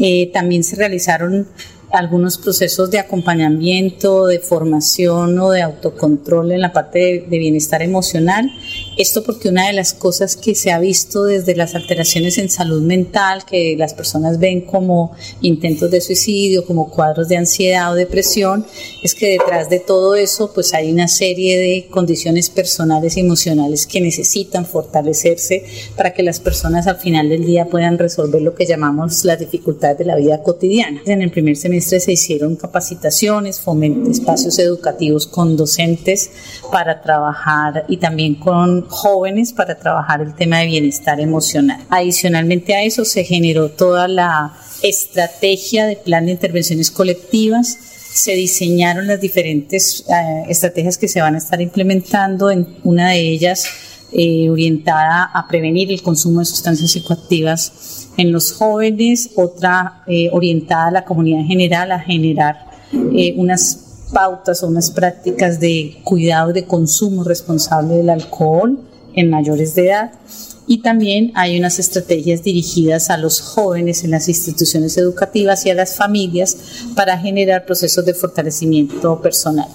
Eh, 0.00 0.30
también 0.32 0.64
se 0.64 0.76
realizaron 0.76 1.46
algunos 1.92 2.38
procesos 2.38 2.90
de 2.90 2.98
acompañamiento, 2.98 4.26
de 4.26 4.38
formación 4.38 5.38
o 5.38 5.50
de 5.50 5.60
autocontrol 5.60 6.52
en 6.52 6.62
la 6.62 6.72
parte 6.72 7.26
de 7.28 7.38
bienestar 7.38 7.82
emocional 7.82 8.50
esto 8.96 9.22
porque 9.22 9.48
una 9.48 9.66
de 9.66 9.72
las 9.72 9.94
cosas 9.94 10.36
que 10.36 10.54
se 10.54 10.70
ha 10.70 10.78
visto 10.78 11.24
desde 11.24 11.56
las 11.56 11.74
alteraciones 11.74 12.38
en 12.38 12.50
salud 12.50 12.82
mental, 12.82 13.44
que 13.44 13.76
las 13.76 13.94
personas 13.94 14.38
ven 14.38 14.62
como 14.62 15.12
intentos 15.40 15.90
de 15.90 16.00
suicidio, 16.00 16.64
como 16.64 16.90
cuadros 16.90 17.28
de 17.28 17.36
ansiedad 17.36 17.92
o 17.92 17.94
depresión, 17.94 18.66
es 19.02 19.14
que 19.14 19.30
detrás 19.30 19.70
de 19.70 19.80
todo 19.80 20.14
eso 20.14 20.52
pues 20.52 20.74
hay 20.74 20.92
una 20.92 21.08
serie 21.08 21.58
de 21.58 21.88
condiciones 21.88 22.50
personales 22.50 23.16
y 23.16 23.20
emocionales 23.20 23.86
que 23.86 24.00
necesitan 24.00 24.66
fortalecerse 24.66 25.64
para 25.96 26.12
que 26.12 26.22
las 26.22 26.40
personas 26.40 26.86
al 26.86 26.96
final 26.96 27.28
del 27.28 27.44
día 27.44 27.66
puedan 27.66 27.98
resolver 27.98 28.42
lo 28.42 28.54
que 28.54 28.66
llamamos 28.66 29.24
las 29.24 29.38
dificultades 29.38 29.98
de 29.98 30.04
la 30.04 30.16
vida 30.16 30.42
cotidiana. 30.42 31.00
En 31.06 31.22
el 31.22 31.30
primer 31.30 31.56
semestre 31.56 32.00
se 32.00 32.12
hicieron 32.12 32.56
capacitaciones, 32.56 33.62
espacios 34.10 34.58
educativos 34.58 35.26
con 35.26 35.56
docentes 35.56 36.30
para 36.70 37.02
trabajar 37.02 37.84
y 37.88 37.96
también 37.96 38.34
con 38.34 38.81
jóvenes 38.88 39.52
para 39.52 39.78
trabajar 39.78 40.20
el 40.20 40.34
tema 40.34 40.58
de 40.58 40.66
bienestar 40.66 41.20
emocional. 41.20 41.80
Adicionalmente 41.90 42.74
a 42.74 42.82
eso 42.82 43.04
se 43.04 43.24
generó 43.24 43.68
toda 43.70 44.08
la 44.08 44.54
estrategia 44.82 45.86
de 45.86 45.96
plan 45.96 46.26
de 46.26 46.32
intervenciones 46.32 46.90
colectivas. 46.90 47.78
Se 48.12 48.32
diseñaron 48.34 49.06
las 49.06 49.20
diferentes 49.20 50.04
eh, 50.08 50.44
estrategias 50.48 50.98
que 50.98 51.08
se 51.08 51.20
van 51.20 51.34
a 51.34 51.38
estar 51.38 51.60
implementando, 51.60 52.50
en 52.50 52.66
una 52.84 53.10
de 53.10 53.20
ellas 53.20 53.66
eh, 54.12 54.50
orientada 54.50 55.24
a 55.32 55.48
prevenir 55.48 55.90
el 55.90 56.02
consumo 56.02 56.40
de 56.40 56.46
sustancias 56.46 56.90
psicoactivas 56.90 58.08
en 58.18 58.30
los 58.30 58.52
jóvenes, 58.52 59.30
otra 59.36 60.02
eh, 60.06 60.28
orientada 60.32 60.88
a 60.88 60.90
la 60.90 61.04
comunidad 61.04 61.40
en 61.40 61.46
general 61.46 61.92
a 61.92 62.00
generar 62.00 62.72
unas 63.36 63.91
pautas 64.12 64.62
o 64.62 64.68
unas 64.68 64.90
prácticas 64.90 65.58
de 65.58 66.00
cuidado 66.04 66.52
de 66.52 66.66
consumo 66.66 67.24
responsable 67.24 67.96
del 67.96 68.10
alcohol 68.10 68.78
en 69.14 69.30
mayores 69.30 69.74
de 69.74 69.88
edad. 69.88 70.12
Y 70.66 70.82
también 70.82 71.32
hay 71.34 71.58
unas 71.58 71.78
estrategias 71.78 72.42
dirigidas 72.42 73.10
a 73.10 73.16
los 73.16 73.40
jóvenes 73.40 74.04
en 74.04 74.12
las 74.12 74.28
instituciones 74.28 74.96
educativas 74.96 75.66
y 75.66 75.70
a 75.70 75.74
las 75.74 75.96
familias 75.96 76.56
para 76.94 77.18
generar 77.18 77.66
procesos 77.66 78.04
de 78.04 78.14
fortalecimiento 78.14 79.20
personal. 79.20 79.68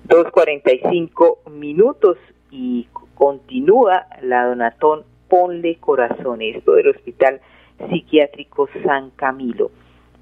2.45 0.08 1.48
minutos 1.50 2.18
y 2.50 2.88
continúa 3.14 4.06
la 4.22 4.46
donatón 4.46 5.04
Ponle 5.28 5.76
Corazón, 5.76 6.42
esto 6.42 6.72
del 6.72 6.88
Hospital 6.88 7.40
Psiquiátrico 7.88 8.68
San 8.84 9.10
Camilo. 9.10 9.70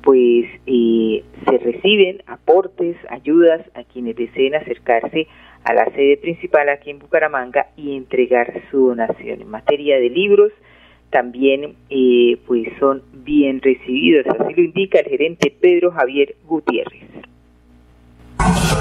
Pues 0.03 0.45
eh, 0.67 1.25
se 1.49 1.59
reciben 1.59 2.23
aportes, 2.27 2.97
ayudas 3.09 3.63
a 3.75 3.85
quienes 3.85 4.17
deseen 4.17 4.55
acercarse 4.55 5.29
a 5.65 5.73
la 5.73 5.87
sede 5.87 6.19
principal 6.19 6.69
aquí 6.69 6.91
en 6.91 6.99
Bucaramanga 6.99 7.69
y 7.77 7.97
entregar 7.97 8.63
su 8.71 8.89
donación. 8.89 9.41
En 9.41 9.51
materia 9.51 9.99
de 9.99 10.11
libros, 10.11 10.53
también 11.11 11.75
eh, 11.91 12.39
pues 12.47 12.69
son 12.79 13.03
bien 13.13 13.61
recibidos, 13.61 14.27
así 14.27 14.55
lo 14.55 14.63
indica 14.63 15.01
el 15.01 15.07
gerente 15.07 15.55
Pedro 15.61 15.91
Javier 15.93 16.37
Gutiérrez. 16.47 17.09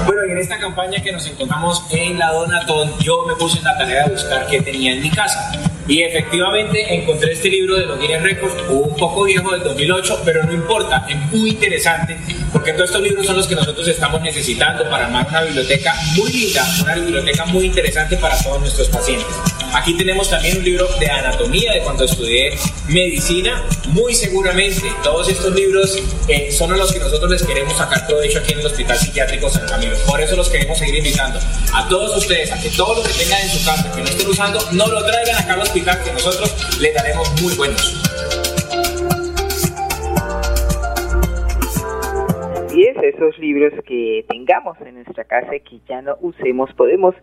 Bueno, 0.06 0.26
y 0.26 0.32
en 0.32 0.38
esta 0.38 0.58
campaña 0.58 1.02
que 1.02 1.12
nos 1.12 1.26
encontramos 1.28 1.84
en 1.90 2.18
la 2.18 2.32
Donatón, 2.32 2.90
yo 3.00 3.26
me 3.26 3.34
puse 3.34 3.58
en 3.58 3.64
la 3.64 3.76
tarea 3.76 4.04
de 4.04 4.12
buscar 4.12 4.46
qué 4.46 4.60
tenía 4.62 4.94
en 4.94 5.02
mi 5.02 5.10
casa. 5.10 5.52
Y 5.86 6.02
efectivamente 6.02 6.94
encontré 6.94 7.32
este 7.32 7.48
libro 7.48 7.74
de 7.76 7.86
los 7.86 7.98
Guinness 7.98 8.22
Records, 8.22 8.54
un 8.70 8.94
poco 8.96 9.24
viejo 9.24 9.50
del 9.52 9.62
2008, 9.62 10.20
pero 10.24 10.44
no 10.44 10.52
importa, 10.52 11.06
es 11.08 11.16
muy 11.32 11.50
interesante, 11.50 12.16
porque 12.52 12.72
todos 12.72 12.90
estos 12.90 13.02
libros 13.02 13.26
son 13.26 13.36
los 13.36 13.46
que 13.46 13.54
nosotros 13.54 13.88
estamos 13.88 14.20
necesitando 14.20 14.84
para 14.90 15.06
armar 15.06 15.26
una 15.28 15.42
biblioteca 15.42 15.94
muy 16.16 16.30
linda, 16.30 16.62
una 16.82 16.94
biblioteca 16.94 17.46
muy 17.46 17.64
interesante 17.66 18.16
para 18.18 18.36
todos 18.42 18.60
nuestros 18.60 18.88
pacientes. 18.88 19.26
Aquí 19.74 19.96
tenemos 19.96 20.30
también 20.30 20.58
un 20.58 20.64
libro 20.64 20.86
de 20.98 21.06
anatomía 21.06 21.72
de 21.72 21.80
cuando 21.80 22.04
estudié 22.04 22.50
medicina. 22.88 23.62
Muy 23.88 24.14
seguramente 24.14 24.82
todos 25.02 25.28
estos 25.28 25.54
libros 25.54 25.98
eh, 26.28 26.50
son 26.52 26.76
los 26.76 26.92
que 26.92 26.98
nosotros 26.98 27.30
les 27.30 27.42
queremos 27.42 27.76
sacar 27.76 28.06
provecho 28.06 28.38
aquí 28.38 28.52
en 28.52 28.60
el 28.60 28.66
Hospital 28.66 28.98
Psiquiátrico 28.98 29.50
San 29.50 29.66
Camilo. 29.66 29.96
Por 30.06 30.20
eso 30.20 30.36
los 30.36 30.48
queremos 30.48 30.78
seguir 30.78 30.96
invitando 30.96 31.38
a 31.74 31.88
todos 31.88 32.16
ustedes 32.16 32.50
a 32.52 32.60
que 32.60 32.70
todo 32.70 32.96
lo 32.96 33.02
que 33.02 33.12
tengan 33.12 33.40
en 33.42 33.48
su 33.48 33.64
casa 33.64 33.92
que 33.94 34.02
no 34.02 34.08
estén 34.08 34.28
usando, 34.28 34.60
no 34.72 34.86
lo 34.86 35.04
traigan 35.04 35.36
acá 35.36 35.54
al 35.54 35.60
hospital 35.60 36.02
que 36.02 36.12
nosotros 36.12 36.80
les 36.80 36.94
daremos 36.94 37.42
muy 37.42 37.54
buenos. 37.54 37.94
Y 42.74 42.84
es 42.84 42.96
esos 43.02 43.36
libros 43.38 43.72
que 43.86 44.24
tengamos 44.28 44.76
en 44.80 44.94
nuestra 44.94 45.24
casa 45.24 45.56
y 45.56 45.60
que 45.60 45.80
ya 45.88 46.00
no 46.00 46.16
usemos, 46.20 46.70
podemos 46.74 47.14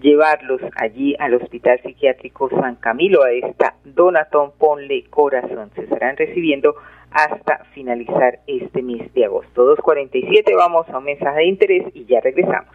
llevarlos 0.00 0.60
allí 0.76 1.14
al 1.18 1.34
Hospital 1.34 1.80
Psiquiátrico 1.82 2.48
San 2.50 2.76
Camilo, 2.76 3.22
a 3.22 3.32
esta 3.32 3.74
Donatón 3.84 4.52
Ponle 4.58 5.04
Corazón. 5.10 5.70
Se 5.74 5.82
estarán 5.82 6.16
recibiendo 6.16 6.74
hasta 7.10 7.64
finalizar 7.74 8.40
este 8.46 8.82
mes 8.82 9.12
de 9.14 9.24
agosto. 9.24 9.76
2.47, 9.76 10.54
vamos 10.56 10.88
a 10.88 10.98
un 10.98 11.04
mensaje 11.04 11.38
de 11.38 11.46
interés 11.46 11.84
y 11.94 12.04
ya 12.04 12.20
regresamos. 12.20 12.74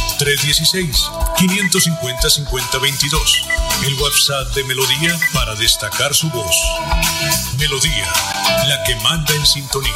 316-550-5022. 0.21 3.17
El 3.87 3.95
WhatsApp 3.95 4.55
de 4.55 4.63
Melodía 4.65 5.19
para 5.33 5.55
destacar 5.55 6.13
su 6.13 6.29
voz. 6.29 6.55
Melodía, 7.57 8.05
la 8.67 8.83
que 8.83 8.95
manda 8.97 9.33
en 9.33 9.47
sintonía. 9.47 9.89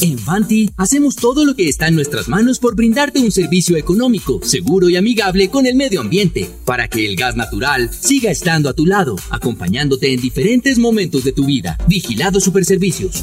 En 0.00 0.18
Fanti 0.18 0.72
hacemos 0.76 1.14
todo 1.14 1.44
lo 1.44 1.54
que 1.54 1.68
está 1.68 1.86
en 1.86 1.94
nuestras 1.94 2.28
manos 2.28 2.58
por 2.58 2.74
brindarte 2.74 3.20
un 3.20 3.30
servicio 3.30 3.76
económico, 3.76 4.40
seguro 4.42 4.88
y 4.88 4.96
amigable 4.96 5.48
con 5.48 5.66
el 5.66 5.76
medio 5.76 6.00
ambiente, 6.00 6.50
para 6.64 6.88
que 6.88 7.06
el 7.06 7.14
gas 7.14 7.36
natural 7.36 7.90
siga 7.92 8.32
estando 8.32 8.68
a 8.68 8.74
tu 8.74 8.84
lado, 8.84 9.14
acompañándote 9.30 10.12
en 10.12 10.20
diferentes 10.20 10.76
momentos 10.78 11.22
de 11.22 11.30
tu 11.30 11.44
vida. 11.44 11.78
Vigilado 11.86 12.40
Superservicios. 12.40 13.22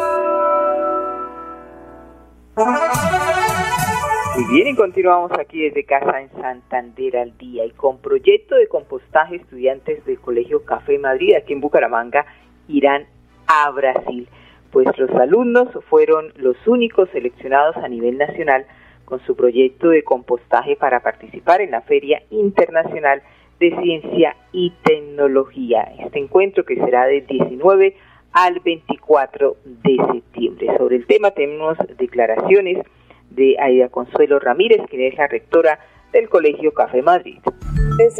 Muy 4.41 4.55
bien, 4.55 4.69
y 4.69 4.75
continuamos 4.75 5.31
aquí 5.37 5.61
desde 5.61 5.83
casa 5.83 6.19
en 6.19 6.31
Santander 6.31 7.15
al 7.15 7.37
día 7.37 7.63
y 7.63 7.69
con 7.69 7.99
proyecto 7.99 8.55
de 8.55 8.67
compostaje 8.67 9.35
estudiantes 9.35 10.03
del 10.03 10.19
Colegio 10.19 10.65
Café 10.65 10.97
Madrid 10.97 11.35
aquí 11.35 11.53
en 11.53 11.61
Bucaramanga 11.61 12.25
irán 12.67 13.05
a 13.45 13.69
Brasil, 13.69 14.27
pues 14.71 14.87
los 14.97 15.11
alumnos 15.11 15.67
fueron 15.89 16.33
los 16.37 16.57
únicos 16.65 17.07
seleccionados 17.11 17.77
a 17.77 17.87
nivel 17.87 18.17
nacional 18.17 18.65
con 19.05 19.19
su 19.27 19.35
proyecto 19.35 19.89
de 19.89 20.03
compostaje 20.03 20.75
para 20.75 21.01
participar 21.01 21.61
en 21.61 21.69
la 21.69 21.81
Feria 21.81 22.23
Internacional 22.31 23.21
de 23.59 23.79
Ciencia 23.79 24.35
y 24.51 24.73
Tecnología. 24.83 25.83
Este 25.99 26.17
encuentro 26.17 26.65
que 26.65 26.77
será 26.77 27.05
del 27.05 27.27
19 27.27 27.95
al 28.31 28.59
24 28.59 29.57
de 29.63 29.97
septiembre. 30.11 30.67
Sobre 30.79 30.95
el 30.95 31.05
tema 31.05 31.29
tenemos 31.29 31.77
declaraciones 31.99 32.83
de 33.31 33.57
Aida 33.59 33.89
Consuelo 33.89 34.39
Ramírez, 34.39 34.81
quien 34.89 35.03
es 35.03 35.17
la 35.17 35.27
rectora 35.27 35.79
del 36.11 36.29
Colegio 36.29 36.73
Café 36.73 37.01
Madrid. 37.01 37.39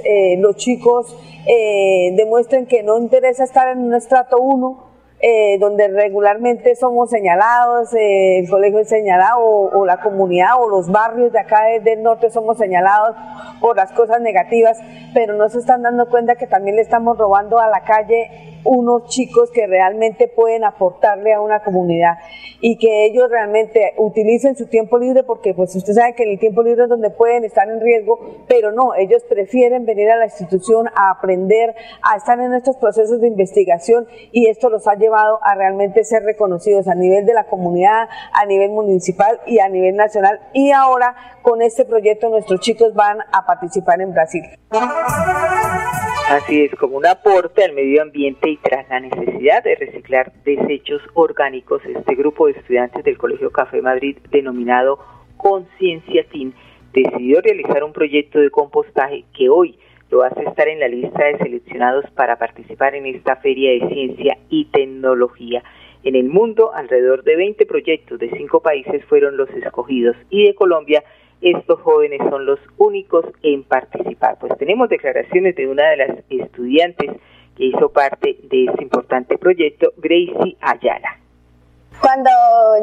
Eh, 0.05 0.37
los 0.39 0.55
chicos 0.57 1.15
eh, 1.47 2.11
demuestran 2.15 2.65
que 2.65 2.83
no 2.83 2.97
interesa 2.97 3.43
estar 3.43 3.67
en 3.69 3.79
un 3.79 3.93
estrato 3.93 4.37
1, 4.39 4.90
eh, 5.23 5.59
donde 5.59 5.87
regularmente 5.87 6.75
somos 6.75 7.11
señalados, 7.11 7.93
eh, 7.93 8.39
el 8.39 8.49
colegio 8.49 8.79
es 8.79 8.89
señalado, 8.89 9.39
o, 9.39 9.85
la 9.85 10.01
comunidad 10.01 10.59
o 10.59 10.67
los 10.67 10.89
barrios 10.89 11.31
de 11.31 11.39
acá 11.39 11.65
del 11.83 12.01
norte 12.01 12.31
somos 12.31 12.57
señalados 12.57 13.15
por 13.59 13.75
las 13.75 13.91
cosas 13.91 14.19
negativas, 14.21 14.79
pero 15.13 15.35
no 15.35 15.47
se 15.49 15.59
están 15.59 15.83
dando 15.83 16.09
cuenta 16.09 16.37
que 16.37 16.47
también 16.47 16.75
le 16.75 16.81
estamos 16.81 17.19
robando 17.19 17.59
a 17.59 17.67
la 17.67 17.83
calle 17.83 18.57
unos 18.63 19.05
chicos 19.09 19.51
que 19.51 19.67
realmente 19.67 20.27
pueden 20.27 20.63
aportarle 20.63 21.33
a 21.33 21.41
una 21.41 21.63
comunidad 21.63 22.17
y 22.59 22.77
que 22.77 23.05
ellos 23.05 23.29
realmente 23.29 23.93
utilicen 23.97 24.55
su 24.55 24.67
tiempo 24.67 24.97
libre 24.97 25.23
porque 25.23 25.53
pues 25.53 25.75
usted 25.75 25.93
sabe 25.93 26.13
que 26.13 26.23
el 26.23 26.39
tiempo 26.39 26.63
libre 26.63 26.83
es 26.83 26.89
donde 26.89 27.09
pueden 27.09 27.43
estar 27.43 27.69
en 27.69 27.79
riesgo, 27.79 28.19
pero 28.47 28.71
no, 28.71 28.93
ellos 28.95 29.23
prefieren 29.23 29.85
venir 29.85 30.09
a 30.09 30.17
la 30.17 30.25
institución 30.25 30.87
a 30.95 31.11
aprender, 31.11 31.75
a 32.01 32.17
estar 32.17 32.39
en 32.39 32.53
estos 32.53 32.77
procesos 32.77 33.19
de 33.19 33.27
investigación 33.27 34.07
y 34.31 34.47
esto 34.47 34.69
los 34.69 34.87
ha 34.87 34.95
llevado 34.95 35.10
a 35.13 35.55
realmente 35.55 36.03
ser 36.03 36.23
reconocidos 36.23 36.87
a 36.87 36.95
nivel 36.95 37.25
de 37.25 37.33
la 37.33 37.45
comunidad, 37.45 38.09
a 38.33 38.45
nivel 38.45 38.71
municipal 38.71 39.39
y 39.45 39.59
a 39.59 39.69
nivel 39.69 39.95
nacional 39.95 40.39
y 40.53 40.71
ahora 40.71 41.15
con 41.41 41.61
este 41.61 41.85
proyecto 41.85 42.29
nuestros 42.29 42.59
chicos 42.59 42.93
van 42.93 43.19
a 43.31 43.45
participar 43.45 44.01
en 44.01 44.13
Brasil. 44.13 44.43
Así 46.29 46.63
es, 46.63 46.73
como 46.75 46.97
un 46.97 47.05
aporte 47.05 47.63
al 47.63 47.73
medio 47.73 48.01
ambiente 48.01 48.49
y 48.49 48.57
tras 48.57 48.87
la 48.87 49.01
necesidad 49.01 49.63
de 49.63 49.75
reciclar 49.75 50.31
desechos 50.45 51.01
orgánicos, 51.13 51.81
este 51.85 52.15
grupo 52.15 52.47
de 52.47 52.53
estudiantes 52.53 53.03
del 53.03 53.17
Colegio 53.17 53.51
Café 53.51 53.81
Madrid, 53.81 54.17
denominado 54.29 54.99
Conciencia 55.35 56.23
Team, 56.31 56.53
decidió 56.93 57.41
realizar 57.41 57.83
un 57.83 57.91
proyecto 57.91 58.39
de 58.39 58.49
compostaje 58.49 59.25
que 59.35 59.49
hoy 59.49 59.77
lo 60.11 60.23
hace 60.23 60.43
estar 60.43 60.67
en 60.67 60.79
la 60.79 60.87
lista 60.87 61.23
de 61.23 61.37
seleccionados 61.37 62.05
para 62.11 62.37
participar 62.37 62.95
en 62.95 63.05
esta 63.05 63.37
feria 63.37 63.71
de 63.71 63.93
ciencia 63.93 64.37
y 64.49 64.65
tecnología. 64.65 65.63
En 66.03 66.15
el 66.15 66.27
mundo, 66.27 66.73
alrededor 66.73 67.23
de 67.23 67.37
20 67.37 67.65
proyectos 67.65 68.19
de 68.19 68.29
cinco 68.31 68.61
países 68.61 69.05
fueron 69.05 69.37
los 69.37 69.49
escogidos 69.51 70.17
y 70.29 70.45
de 70.45 70.53
Colombia 70.53 71.03
estos 71.41 71.79
jóvenes 71.81 72.19
son 72.29 72.45
los 72.45 72.59
únicos 72.77 73.25
en 73.41 73.63
participar. 73.63 74.37
Pues 74.39 74.55
tenemos 74.57 74.89
declaraciones 74.89 75.55
de 75.55 75.67
una 75.67 75.89
de 75.89 75.97
las 75.97 76.17
estudiantes 76.29 77.09
que 77.57 77.65
hizo 77.65 77.89
parte 77.89 78.37
de 78.43 78.65
este 78.65 78.83
importante 78.83 79.37
proyecto, 79.37 79.93
Gracie 79.97 80.57
Ayala. 80.59 81.20
Cuando 82.01 82.31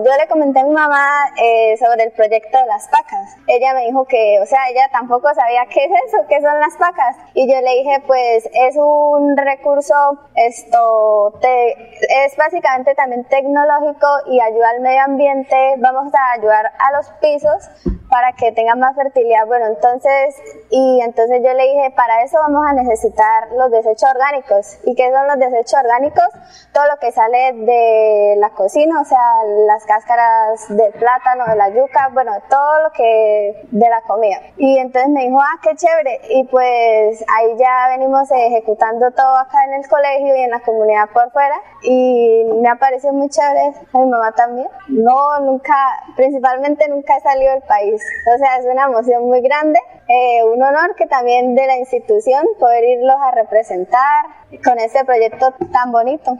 yo 0.05 0.17
le 0.17 0.29
comenté 0.29 0.61
a 0.61 0.65
mi 0.65 0.71
mamá 0.71 1.25
eh, 1.37 1.77
sobre 1.77 2.05
el 2.05 2.13
proyecto 2.13 2.57
de 2.57 2.67
las 2.67 2.87
pacas, 2.87 3.37
ella 3.49 3.75
me 3.75 3.87
dijo 3.87 4.05
que, 4.05 4.39
o 4.41 4.47
sea, 4.47 4.69
ella 4.71 4.89
tampoco 4.93 5.35
sabía 5.35 5.67
qué 5.67 5.85
es 5.85 5.91
eso, 6.07 6.25
qué 6.29 6.41
son 6.41 6.59
las 6.61 6.77
pacas. 6.77 7.17
Y 7.35 7.53
yo 7.53 7.61
le 7.61 7.71
dije, 7.79 8.01
pues 8.07 8.49
es 8.53 8.77
un 8.77 9.37
recurso, 9.37 9.95
esto 10.37 11.35
es 11.43 12.37
básicamente 12.37 12.95
también 12.95 13.25
tecnológico 13.25 14.07
y 14.27 14.41
ayuda 14.41 14.71
al 14.71 14.81
medio 14.81 15.03
ambiente. 15.03 15.75
Vamos 15.79 16.15
a 16.15 16.33
ayudar 16.39 16.67
a 16.67 16.97
los 16.97 17.11
pisos 17.21 17.98
para 18.19 18.33
que 18.33 18.51
tengan 18.51 18.81
más 18.81 18.97
fertilidad. 18.97 19.47
Bueno, 19.47 19.67
entonces, 19.67 20.35
y 20.71 21.01
entonces 21.03 21.41
yo 21.41 21.55
le 21.55 21.63
dije, 21.63 21.93
para 21.95 22.25
eso 22.25 22.37
vamos 22.41 22.65
a 22.67 22.73
necesitar 22.73 23.53
los 23.53 23.71
desechos 23.71 24.11
orgánicos. 24.11 24.79
¿Y 24.83 24.97
qué 24.97 25.13
son 25.13 25.29
los 25.29 25.39
desechos 25.39 25.79
orgánicos? 25.79 26.27
Todo 26.73 26.85
lo 26.89 26.97
que 26.99 27.13
sale 27.13 27.53
de 27.53 28.35
la 28.39 28.51
cocina, 28.51 29.01
o 29.01 29.05
sea, 29.05 29.21
las 29.69 29.85
cáscaras 29.85 30.67
del 30.69 30.93
plátano, 30.95 31.45
de 31.47 31.55
la 31.55 31.69
yuca, 31.69 32.11
bueno, 32.13 32.33
todo 32.51 32.83
lo 32.83 32.91
que 32.91 33.69
de 33.71 33.89
la 33.89 34.01
comida. 34.03 34.41
Y 34.57 34.79
entonces 34.79 35.11
me 35.11 35.27
dijo, 35.27 35.39
ah, 35.41 35.61
qué 35.63 35.77
chévere. 35.77 36.21
Y 36.31 36.45
pues 36.49 37.25
ahí 37.37 37.57
ya 37.57 37.87
venimos 37.91 38.29
ejecutando 38.33 39.13
todo 39.13 39.37
acá 39.37 39.65
en 39.65 39.75
el 39.75 39.89
colegio 39.89 40.35
y 40.35 40.41
en 40.41 40.51
la 40.51 40.61
comunidad 40.61 41.09
por 41.11 41.31
fuera. 41.31 41.55
Y 41.83 42.45
me 42.61 42.69
ha 42.69 42.75
parecido 42.75 43.13
muy 43.13 43.29
chévere. 43.29 43.75
A 43.93 43.99
mi 43.99 44.07
mamá 44.07 44.33
también. 44.33 44.67
No, 44.89 45.39
nunca, 45.39 45.75
principalmente 46.17 46.89
nunca 46.89 47.17
he 47.17 47.21
salido 47.21 47.53
del 47.53 47.63
país. 47.63 48.03
O 48.35 48.39
sea, 48.39 48.59
es 48.59 48.67
una 48.71 48.87
emoción 48.87 49.25
muy 49.25 49.41
grande. 49.41 49.79
Eh, 50.09 50.45
un 50.45 50.63
honor 50.63 50.95
que 50.97 51.07
también 51.07 51.55
de 51.55 51.67
la 51.67 51.79
institución 51.79 52.47
poder 52.59 52.85
irlos 52.85 53.17
a 53.21 53.31
representar 53.33 54.27
con 54.65 54.79
este 54.79 55.05
proyecto 55.05 55.55
tan 55.73 55.93
bonito. 55.93 56.37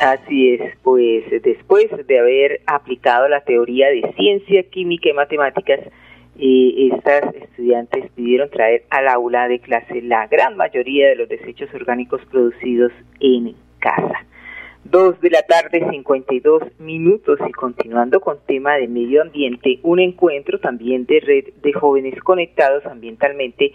Así 0.00 0.54
es, 0.54 0.76
pues 0.82 1.24
después 1.42 1.86
de 2.06 2.18
haber 2.18 2.60
aplicado 2.66 3.28
la 3.28 3.40
teoría 3.40 3.88
de 3.88 4.14
ciencia, 4.16 4.62
química 4.70 5.08
y 5.08 5.12
matemáticas, 5.12 5.80
eh, 6.38 6.90
estas 6.92 7.34
estudiantes 7.34 8.08
pidieron 8.12 8.48
traer 8.48 8.84
al 8.90 9.08
aula 9.08 9.48
de 9.48 9.58
clase 9.58 10.00
la 10.02 10.28
gran 10.28 10.56
mayoría 10.56 11.08
de 11.08 11.16
los 11.16 11.28
desechos 11.28 11.68
orgánicos 11.74 12.20
producidos 12.30 12.92
en 13.18 13.56
casa. 13.80 14.24
Dos 14.90 15.20
de 15.20 15.28
la 15.28 15.42
tarde, 15.42 15.86
52 15.90 16.62
minutos 16.78 17.38
y 17.46 17.52
continuando 17.52 18.20
con 18.20 18.38
tema 18.46 18.76
de 18.76 18.88
medio 18.88 19.20
ambiente, 19.20 19.80
un 19.82 20.00
encuentro 20.00 20.60
también 20.60 21.04
de 21.04 21.20
red 21.20 21.44
de 21.62 21.74
jóvenes 21.74 22.18
conectados 22.22 22.86
ambientalmente 22.86 23.74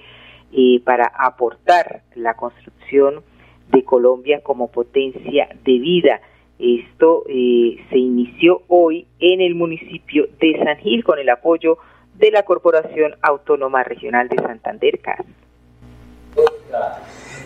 eh, 0.51 0.81
para 0.83 1.05
aportar 1.05 2.01
la 2.15 2.33
construcción 2.33 3.21
de 3.69 3.83
Colombia 3.83 4.41
como 4.41 4.71
potencia 4.71 5.49
de 5.63 5.79
vida. 5.79 6.19
Esto 6.57 7.25
eh, 7.29 7.77
se 7.91 7.97
inició 7.99 8.63
hoy 8.67 9.05
en 9.19 9.41
el 9.41 9.53
municipio 9.53 10.27
de 10.39 10.63
San 10.63 10.77
Gil 10.77 11.03
con 11.03 11.19
el 11.19 11.29
apoyo 11.29 11.77
de 12.15 12.31
la 12.31 12.41
Corporación 12.41 13.13
Autónoma 13.21 13.83
Regional 13.83 14.29
de 14.29 14.37
Santander, 14.37 14.99
CAS. 14.99 15.23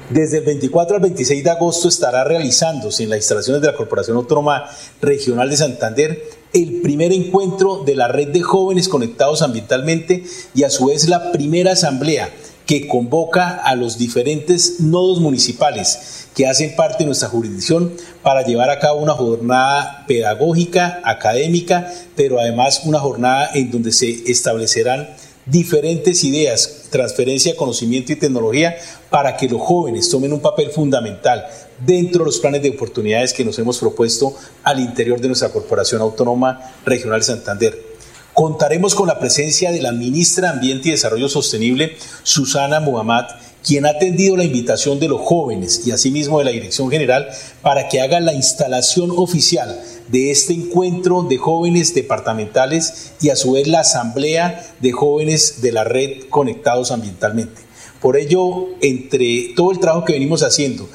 Desde 0.09 0.37
el 0.37 0.45
24 0.45 0.95
al 0.95 1.01
26 1.01 1.43
de 1.43 1.49
agosto 1.49 1.89
estará 1.89 2.23
realizándose 2.23 3.03
en 3.03 3.09
las 3.09 3.17
instalaciones 3.17 3.61
de 3.61 3.67
la 3.67 3.75
Corporación 3.75 4.15
Autónoma 4.15 4.69
Regional 5.01 5.49
de 5.49 5.57
Santander 5.57 6.23
el 6.53 6.79
primer 6.81 7.11
encuentro 7.11 7.83
de 7.83 7.93
la 7.93 8.07
red 8.07 8.29
de 8.29 8.41
jóvenes 8.41 8.87
conectados 8.87 9.41
ambientalmente 9.41 10.23
y 10.55 10.63
a 10.63 10.69
su 10.69 10.85
vez 10.85 11.09
la 11.09 11.33
primera 11.33 11.73
asamblea 11.73 12.29
que 12.65 12.87
convoca 12.87 13.49
a 13.49 13.75
los 13.75 13.97
diferentes 13.97 14.79
nodos 14.79 15.19
municipales 15.19 16.27
que 16.33 16.47
hacen 16.47 16.75
parte 16.77 16.99
de 16.99 17.07
nuestra 17.07 17.27
jurisdicción 17.27 17.91
para 18.23 18.43
llevar 18.43 18.69
a 18.69 18.79
cabo 18.79 19.01
una 19.01 19.13
jornada 19.13 20.05
pedagógica, 20.07 21.01
académica, 21.03 21.91
pero 22.15 22.39
además 22.39 22.83
una 22.85 22.99
jornada 22.99 23.49
en 23.53 23.71
donde 23.71 23.91
se 23.91 24.31
establecerán 24.31 25.09
diferentes 25.47 26.23
ideas, 26.23 26.87
transferencia 26.89 27.51
de 27.51 27.57
conocimiento 27.57 28.11
y 28.11 28.17
tecnología 28.17 28.77
para 29.09 29.37
que 29.37 29.47
los 29.47 29.61
jóvenes 29.61 30.09
tomen 30.09 30.33
un 30.33 30.39
papel 30.39 30.69
fundamental 30.71 31.45
dentro 31.85 32.19
de 32.19 32.25
los 32.25 32.39
planes 32.39 32.61
de 32.61 32.69
oportunidades 32.69 33.33
que 33.33 33.45
nos 33.45 33.57
hemos 33.59 33.77
propuesto 33.77 34.35
al 34.63 34.79
interior 34.79 35.19
de 35.21 35.27
nuestra 35.27 35.49
Corporación 35.49 36.01
Autónoma 36.01 36.73
Regional 36.85 37.19
de 37.19 37.25
Santander. 37.25 37.87
Contaremos 38.33 38.93
con 38.93 39.07
la 39.07 39.19
presencia 39.19 39.71
de 39.71 39.81
la 39.81 39.91
ministra 39.91 40.47
de 40.47 40.53
Ambiente 40.53 40.89
y 40.89 40.91
Desarrollo 40.91 41.27
Sostenible, 41.27 41.95
Susana 42.23 42.79
Muhammad, 42.79 43.25
quien 43.65 43.85
ha 43.85 43.89
atendido 43.89 44.37
la 44.37 44.43
invitación 44.43 44.99
de 44.99 45.07
los 45.07 45.21
jóvenes 45.21 45.81
y 45.85 45.91
asimismo 45.91 46.39
de 46.39 46.45
la 46.45 46.51
Dirección 46.51 46.89
General 46.89 47.27
para 47.61 47.89
que 47.89 47.99
haga 47.99 48.19
la 48.19 48.33
instalación 48.33 49.11
oficial 49.15 49.81
de 50.07 50.31
este 50.31 50.53
encuentro 50.53 51.23
de 51.23 51.37
jóvenes 51.37 51.93
departamentales 51.93 53.13
y 53.21 53.29
a 53.29 53.35
su 53.35 53.53
vez 53.53 53.67
la 53.67 53.81
asamblea 53.81 54.75
de 54.79 54.91
jóvenes 54.91 55.61
de 55.61 55.71
la 55.71 55.83
red 55.83 56.23
conectados 56.29 56.91
ambientalmente. 56.91 57.61
Por 58.01 58.17
ello, 58.17 58.67
entre 58.81 59.53
todo 59.55 59.71
el 59.71 59.79
trabajo 59.79 60.05
que 60.05 60.13
venimos 60.13 60.43
haciendo, 60.43 60.87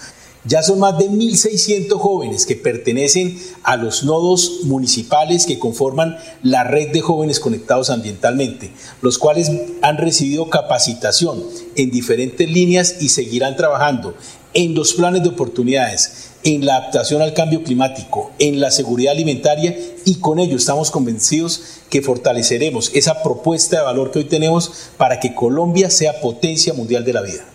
ya 0.45 0.63
son 0.63 0.81
más 0.81 0.99
de 0.99 1.09
1.600 1.09 1.99
jóvenes 1.99 2.47
que 2.47 2.57
pertenecen 2.57 3.39
a 3.63 3.77
los 3.77 4.03
nodos 4.03 4.63
municipales 4.65 5.47
que 5.47 5.61
conforman 5.61 6.17
la 6.43 6.65
red 6.65 6.91
de 6.91 7.01
jóvenes 7.01 7.39
conectados 7.39 7.91
ambientalmente, 7.91 8.73
los 9.03 9.19
cuales 9.19 9.53
han 9.83 9.99
recibido 9.99 10.51
capacitación 10.51 11.45
en 11.77 11.91
diferentes 11.91 12.51
líneas 12.51 12.97
y 13.01 13.11
seguirán 13.11 13.57
trabajando 13.57 14.17
en 14.55 14.75
los 14.75 14.95
planes 14.95 15.23
de 15.23 15.31
oportunidades, 15.31 16.31
en 16.45 16.67
la 16.67 16.77
adaptación 16.77 17.23
al 17.23 17.35
cambio 17.35 17.63
climático, 17.63 18.33
en 18.39 18.61
la 18.61 18.71
seguridad 18.71 19.13
alimentaria 19.13 19.77
y 20.05 20.17
con 20.17 20.39
ello 20.39 20.57
estamos 20.57 20.91
convencidos 20.91 21.81
que 21.89 22.03
fortaleceremos 22.03 22.91
esa 22.95 23.23
propuesta 23.23 23.79
de 23.79 23.85
valor 23.85 24.11
que 24.11 24.21
hoy 24.21 24.25
tenemos 24.25 24.91
para 24.97 25.21
que 25.21 25.35
Colombia 25.35 25.91
sea 25.91 26.21
potencia 26.21 26.75
mundial 26.75 27.05
de 27.05 27.13
la 27.13 27.23
vida. 27.23 27.52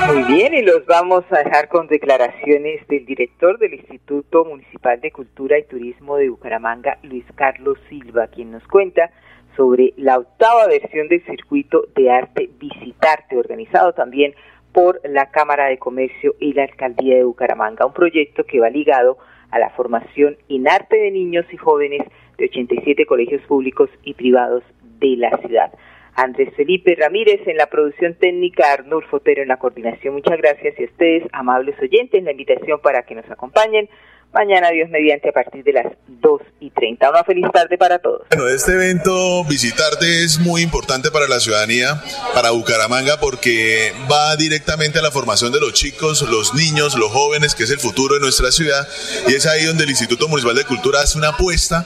Muy 0.08 0.24
bien, 0.24 0.54
y 0.56 0.62
los 0.62 0.86
vamos 0.86 1.24
a 1.32 1.38
dejar 1.38 1.70
con 1.70 1.88
declaraciones 1.88 2.86
del 2.90 3.06
director 3.06 3.58
del 3.60 3.76
Instituto 3.76 4.44
Municipal 4.44 5.00
de 5.00 5.10
Cultura 5.10 5.58
y 5.58 5.64
Turismo 5.64 6.18
de 6.18 6.28
Bucaramanga, 6.28 6.98
Luis 7.04 7.24
Carlos 7.36 7.78
Silva, 7.88 8.28
quien 8.28 8.52
nos 8.52 8.68
cuenta 8.68 9.10
sobre 9.56 9.94
la 9.96 10.18
octava 10.18 10.68
versión 10.68 11.08
del 11.08 11.24
circuito 11.26 11.86
de 11.96 12.12
arte 12.12 12.50
Visitarte, 12.60 13.38
organizado 13.38 13.94
también 13.94 14.36
por 14.78 15.02
la 15.10 15.32
Cámara 15.32 15.66
de 15.66 15.80
Comercio 15.80 16.36
y 16.40 16.54
la 16.54 16.62
Alcaldía 16.62 17.16
de 17.16 17.24
Bucaramanga, 17.24 17.88
un 17.88 17.94
proyecto 17.94 18.44
que 18.44 18.60
va 18.60 18.70
ligado 18.70 19.18
a 19.50 19.58
la 19.58 19.72
formación 19.72 20.38
en 20.50 20.68
arte 20.68 20.98
de 20.98 21.10
niños 21.10 21.48
y 21.52 21.58
jóvenes 21.58 22.04
de 22.38 22.46
87 22.46 23.08
colegios 23.08 23.42
públicos 23.48 23.90
y 24.04 24.14
privados 24.14 24.62
de 25.00 25.16
la 25.18 25.36
ciudad. 25.40 25.74
Andrés 26.14 26.54
Felipe 26.56 26.94
Ramírez 26.94 27.42
en 27.48 27.58
la 27.58 27.66
producción 27.66 28.14
técnica, 28.20 28.72
Arnul 28.72 29.04
Fotero 29.06 29.42
en 29.42 29.48
la 29.48 29.58
coordinación. 29.58 30.14
Muchas 30.14 30.38
gracias 30.38 30.80
y 30.80 30.84
a 30.84 30.86
ustedes, 30.86 31.24
amables 31.32 31.76
oyentes, 31.82 32.24
la 32.24 32.30
invitación 32.30 32.80
para 32.80 33.02
que 33.02 33.16
nos 33.16 33.28
acompañen 33.32 33.90
mañana, 34.34 34.70
Dios 34.72 34.90
mediante, 34.90 35.30
a 35.30 35.32
partir 35.32 35.64
de 35.64 35.74
las 35.74 35.86
2 36.08 36.42
y 36.60 36.70
30. 36.70 37.10
Una 37.10 37.24
feliz 37.24 37.46
tarde 37.54 37.78
para 37.78 38.00
todos. 38.00 38.22
Bueno, 38.30 38.48
este 38.48 38.74
evento, 38.74 39.44
visitarte, 39.46 40.24
es 40.24 40.40
muy 40.40 40.62
importante 40.62 41.12
para 41.12 41.28
la 41.28 41.40
ciudadanía, 41.40 42.02
para 42.34 42.52
Bucaramanga, 42.52 43.20
porque 43.20 43.94
va 44.12 44.36
directamente 44.36 45.00
a 45.00 45.02
la 45.02 45.12
formación 45.12 45.52
de 45.52 45.60
los 45.60 45.74
chicos, 45.74 46.22
los 46.24 46.54
niños, 46.54 46.96
los 46.96 47.12
jóvenes, 47.12 47.56
que 47.56 47.64
es 47.64 47.72
el 47.72 47.80
futuro 47.80 48.16
de 48.16 48.22
nuestra 48.22 48.52
ciudad. 48.52 48.88
Y 49.28 49.34
es 49.34 49.46
ahí 49.46 49.66
donde 49.66 49.84
el 49.84 49.90
Instituto 49.90 50.28
Municipal 50.28 50.56
de 50.56 50.66
Cultura 50.66 51.02
hace 51.02 51.18
una 51.18 51.30
apuesta 51.30 51.86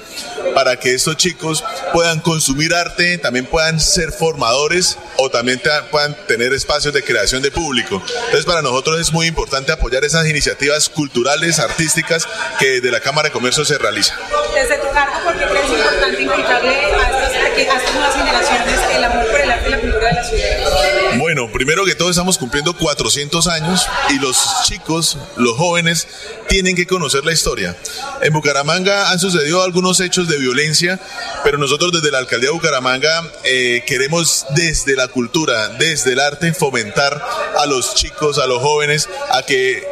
para 0.53 0.77
que 0.77 0.93
estos 0.93 1.17
chicos 1.17 1.63
puedan 1.93 2.19
consumir 2.19 2.73
arte, 2.73 3.17
también 3.17 3.45
puedan 3.45 3.79
ser 3.79 4.11
formadores 4.11 4.97
o 5.17 5.29
también 5.29 5.61
puedan 5.89 6.15
tener 6.27 6.53
espacios 6.53 6.93
de 6.93 7.03
creación 7.03 7.41
de 7.41 7.51
público. 7.51 8.01
Entonces, 8.25 8.45
para 8.45 8.61
nosotros 8.61 8.99
es 8.99 9.13
muy 9.13 9.27
importante 9.27 9.71
apoyar 9.71 10.03
esas 10.03 10.27
iniciativas 10.27 10.89
culturales, 10.89 11.59
artísticas, 11.59 12.27
que 12.59 12.81
de 12.81 12.91
la 12.91 12.99
Cámara 12.99 13.29
de 13.29 13.33
Comercio 13.33 13.65
se 13.65 13.77
realiza. 13.77 14.15
Desde 14.53 14.77
tu 14.77 14.91
cargo, 14.91 15.13
¿por 15.23 15.37
qué 15.37 15.45
crees 15.45 15.69
importante 15.69 16.21
inculcarle 16.21 16.69
a 16.69 16.81
estas, 16.83 17.33
a 17.33 17.47
estas 17.77 17.93
nuevas 17.93 18.15
generaciones 18.15 18.79
el 18.95 19.03
amor 19.03 19.25
por 19.27 19.41
el 19.41 19.51
arte 19.51 19.67
y 19.67 19.71
la 19.71 19.79
cultura 19.79 20.07
de 20.07 20.13
la 20.13 20.23
ciudad? 20.23 21.17
Bueno, 21.17 21.51
primero 21.51 21.85
que 21.85 21.95
todo 21.95 22.09
estamos 22.09 22.37
cumpliendo 22.37 22.75
400 22.75 23.47
años 23.47 23.87
y 24.09 24.19
los 24.19 24.37
chicos, 24.63 25.17
los 25.37 25.57
jóvenes, 25.57 26.07
tienen 26.47 26.75
que 26.75 26.87
conocer 26.87 27.25
la 27.25 27.31
historia. 27.31 27.75
En 28.21 28.33
Bucaramanga 28.33 29.11
han 29.11 29.19
sucedido 29.19 29.63
algunos 29.63 29.99
hechos 29.99 30.27
de 30.27 30.37
violencia, 30.37 30.99
pero 31.43 31.57
nosotros 31.57 31.91
desde 31.91 32.11
la 32.11 32.19
Alcaldía 32.19 32.49
de 32.49 32.53
Bucaramanga 32.53 33.23
eh, 33.43 33.83
queremos 33.85 34.45
desde 34.55 34.95
la 34.95 35.07
cultura, 35.07 35.69
desde 35.69 36.13
el 36.13 36.19
arte, 36.19 36.53
fomentar 36.53 37.23
a 37.57 37.65
los 37.65 37.95
chicos, 37.95 38.37
a 38.37 38.47
los 38.47 38.61
jóvenes, 38.61 39.09
a 39.31 39.43
que, 39.43 39.83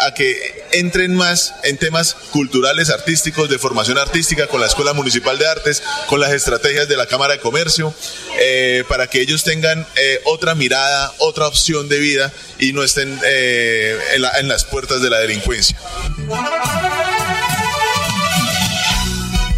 a 0.00 0.14
que 0.14 0.65
entren 0.78 1.14
más 1.14 1.54
en 1.64 1.76
temas 1.76 2.14
culturales, 2.32 2.90
artísticos, 2.90 3.48
de 3.48 3.58
formación 3.58 3.98
artística 3.98 4.46
con 4.46 4.60
la 4.60 4.66
Escuela 4.66 4.92
Municipal 4.92 5.38
de 5.38 5.46
Artes, 5.46 5.82
con 6.08 6.20
las 6.20 6.32
estrategias 6.32 6.88
de 6.88 6.96
la 6.96 7.06
Cámara 7.06 7.34
de 7.34 7.40
Comercio, 7.40 7.94
eh, 8.40 8.84
para 8.88 9.06
que 9.06 9.20
ellos 9.20 9.44
tengan 9.44 9.86
eh, 9.96 10.20
otra 10.24 10.54
mirada, 10.54 11.12
otra 11.18 11.46
opción 11.46 11.88
de 11.88 11.98
vida 11.98 12.32
y 12.58 12.72
no 12.72 12.82
estén 12.82 13.18
eh, 13.24 13.98
en 14.14 14.48
las 14.48 14.64
puertas 14.64 15.02
de 15.02 15.10
la 15.10 15.18
delincuencia. 15.18 15.78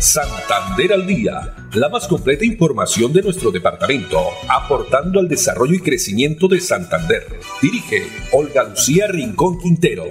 Santander 0.00 0.92
al 0.92 1.06
Día, 1.06 1.54
la 1.74 1.88
más 1.88 2.06
completa 2.06 2.44
información 2.44 3.12
de 3.12 3.22
nuestro 3.22 3.50
departamento, 3.50 4.18
aportando 4.48 5.18
al 5.18 5.28
desarrollo 5.28 5.74
y 5.74 5.80
crecimiento 5.80 6.46
de 6.46 6.60
Santander. 6.60 7.26
Dirige 7.60 8.06
Olga 8.32 8.62
Lucía 8.62 9.08
Rincón 9.08 9.58
Quintero. 9.58 10.10